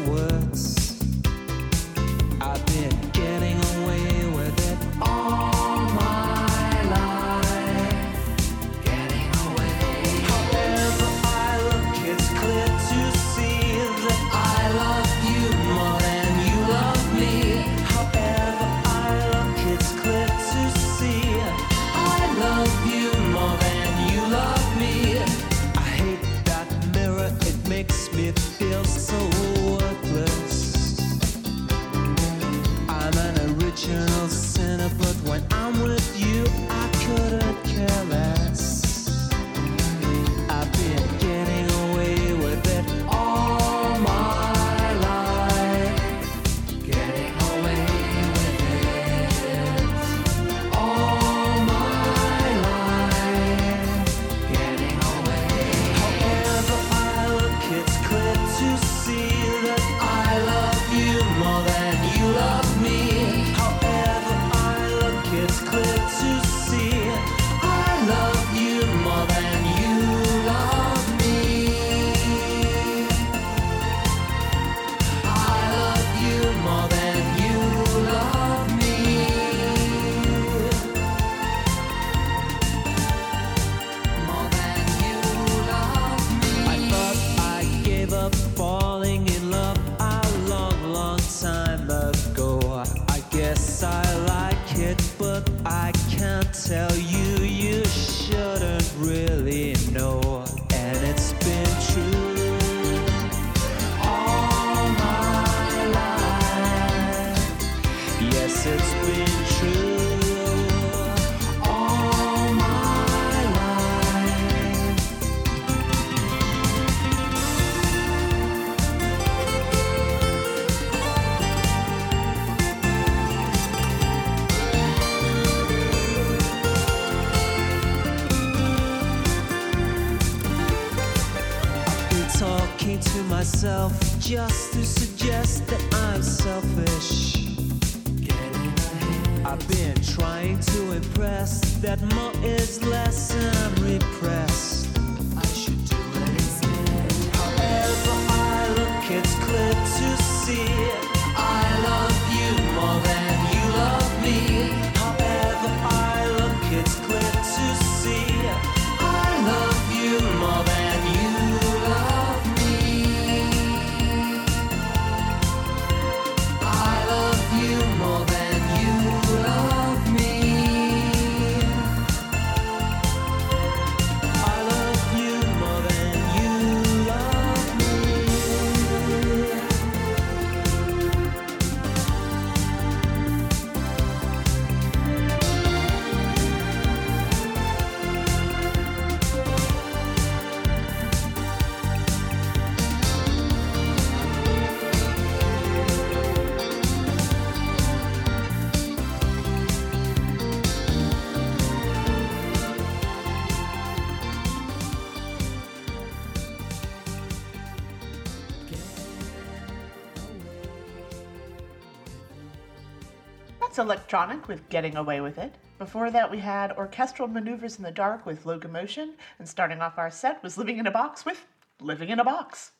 electronic 213.90 214.48
with 214.48 214.70
Getting 214.70 214.98
Away 214.98 215.20
With 215.20 215.40
It. 215.40 215.56
Before 215.80 216.12
that, 216.12 216.30
we 216.30 216.38
had 216.38 216.74
Orchestral 216.74 217.28
Maneuvers 217.28 217.78
in 217.78 217.84
the 217.84 217.90
Dark 217.90 218.24
with 218.24 218.46
Locomotion, 218.46 219.16
and 219.40 219.50
starting 219.50 219.82
off 219.82 219.98
our 219.98 220.12
set 220.12 220.44
was 220.44 220.60
Living 220.60 220.78
in 220.78 220.86
a 220.86 220.92
Box 220.92 221.26
with 221.26 221.48
Living 221.82 222.10
in 222.10 222.20
a 222.20 222.24
Box. 222.24 222.74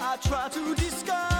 I 0.00 0.16
try 0.22 0.48
to 0.48 0.74
disguise 0.76 1.33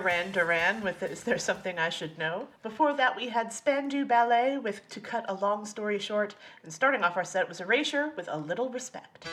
Duran 0.00 0.32
Duran 0.32 0.80
with 0.80 1.02
Is 1.02 1.24
There 1.24 1.36
Something 1.36 1.78
I 1.78 1.90
Should 1.90 2.16
Know? 2.16 2.48
Before 2.62 2.94
that, 2.94 3.16
we 3.16 3.28
had 3.28 3.52
Spandau 3.52 4.04
Ballet 4.04 4.56
with 4.56 4.80
To 4.88 4.98
Cut 4.98 5.26
a 5.28 5.34
Long 5.34 5.66
Story 5.66 5.98
Short, 5.98 6.34
and 6.62 6.72
starting 6.72 7.02
off 7.02 7.18
our 7.18 7.24
set 7.24 7.50
was 7.50 7.60
Erasure 7.60 8.10
with 8.16 8.26
A 8.30 8.38
Little 8.38 8.70
Respect. 8.70 9.28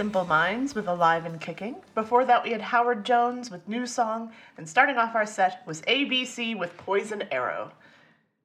Simple 0.00 0.24
Minds 0.24 0.74
with 0.74 0.88
Alive 0.88 1.26
and 1.26 1.38
Kicking. 1.38 1.76
Before 1.94 2.24
that, 2.24 2.42
we 2.42 2.52
had 2.52 2.62
Howard 2.62 3.04
Jones 3.04 3.50
with 3.50 3.68
New 3.68 3.86
Song, 3.86 4.32
and 4.56 4.66
starting 4.66 4.96
off 4.96 5.14
our 5.14 5.26
set 5.26 5.62
was 5.66 5.82
ABC 5.82 6.58
with 6.58 6.74
Poison 6.78 7.22
Arrow. 7.30 7.70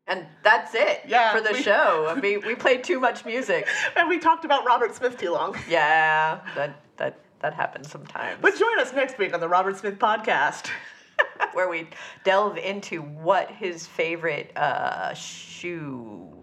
And 0.06 0.26
that's 0.44 0.76
it 0.76 1.03
Yeah, 1.07 1.34
for 1.34 1.40
the 1.40 1.53
we- 1.53 1.61
show. 1.61 2.07
I 2.14 2.19
mean, 2.19 2.41
we 2.45 2.56
played 2.56 2.84
too 2.84 2.99
much 2.99 3.23
music. 3.23 3.69
And 3.95 4.10
we 4.10 4.19
talked 4.19 4.44
about 4.44 4.65
Robert 4.65 4.94
Smith 4.95 5.18
too 5.18 5.32
long. 5.32 5.56
Yeah, 5.69 6.41
that 6.57 6.76
that 6.98 7.19
that 7.40 7.53
happens 7.53 7.90
sometimes. 7.90 8.38
But 8.41 8.57
join 8.57 8.77
us 8.82 8.91
next 8.91 9.18
week 9.18 9.34
on 9.34 9.40
the 9.40 9.48
Robert 9.48 9.77
Smith 9.77 9.98
podcast. 9.98 10.69
where 11.53 11.69
we 11.69 11.88
delve 12.26 12.57
into 12.57 13.02
what 13.02 13.49
his 13.49 13.88
favorite 13.88 14.52
uh, 14.57 15.14
shoe 15.14 16.35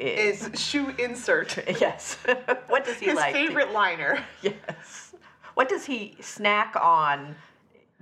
is. 0.00 0.46
Is 0.48 0.60
shoe 0.60 0.94
insert. 0.98 1.58
Yes. 1.80 2.16
what 2.68 2.84
does 2.84 2.98
he 2.98 3.06
His 3.06 3.16
like? 3.16 3.32
to- 3.34 3.38
favorite 3.38 3.72
liner. 3.72 4.24
Yes. 4.42 5.14
What 5.54 5.68
does 5.68 5.84
he 5.84 6.16
snack 6.20 6.74
on 6.80 7.34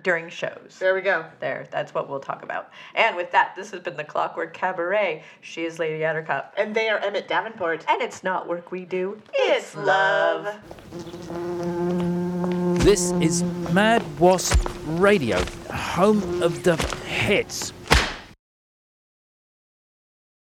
during 0.02 0.28
shows? 0.28 0.76
There 0.78 0.94
we 0.94 1.00
go. 1.00 1.24
There, 1.40 1.66
that's 1.72 1.92
what 1.92 2.08
we'll 2.08 2.20
talk 2.20 2.44
about. 2.44 2.70
And 2.94 3.16
with 3.16 3.32
that, 3.32 3.54
this 3.56 3.70
has 3.72 3.80
been 3.80 3.96
the 3.96 4.04
Clockwork 4.04 4.54
Cabaret. 4.54 5.24
She 5.40 5.64
is 5.64 5.78
Lady 5.80 6.00
Attercop. 6.04 6.50
And 6.56 6.74
they 6.74 6.88
are 6.88 6.98
Emmett 6.98 7.26
Davenport. 7.26 7.84
And 7.88 8.00
it's 8.00 8.22
not 8.22 8.46
work 8.46 8.70
we 8.70 8.84
do, 8.84 9.20
It's 9.34 9.74
love. 9.74 10.46
This 12.84 13.10
is 13.20 13.42
Mad 13.72 14.02
Wasp 14.20 14.60
Radio, 14.86 15.42
home 15.72 16.42
of 16.42 16.62
the 16.62 16.76
hits. 17.06 17.72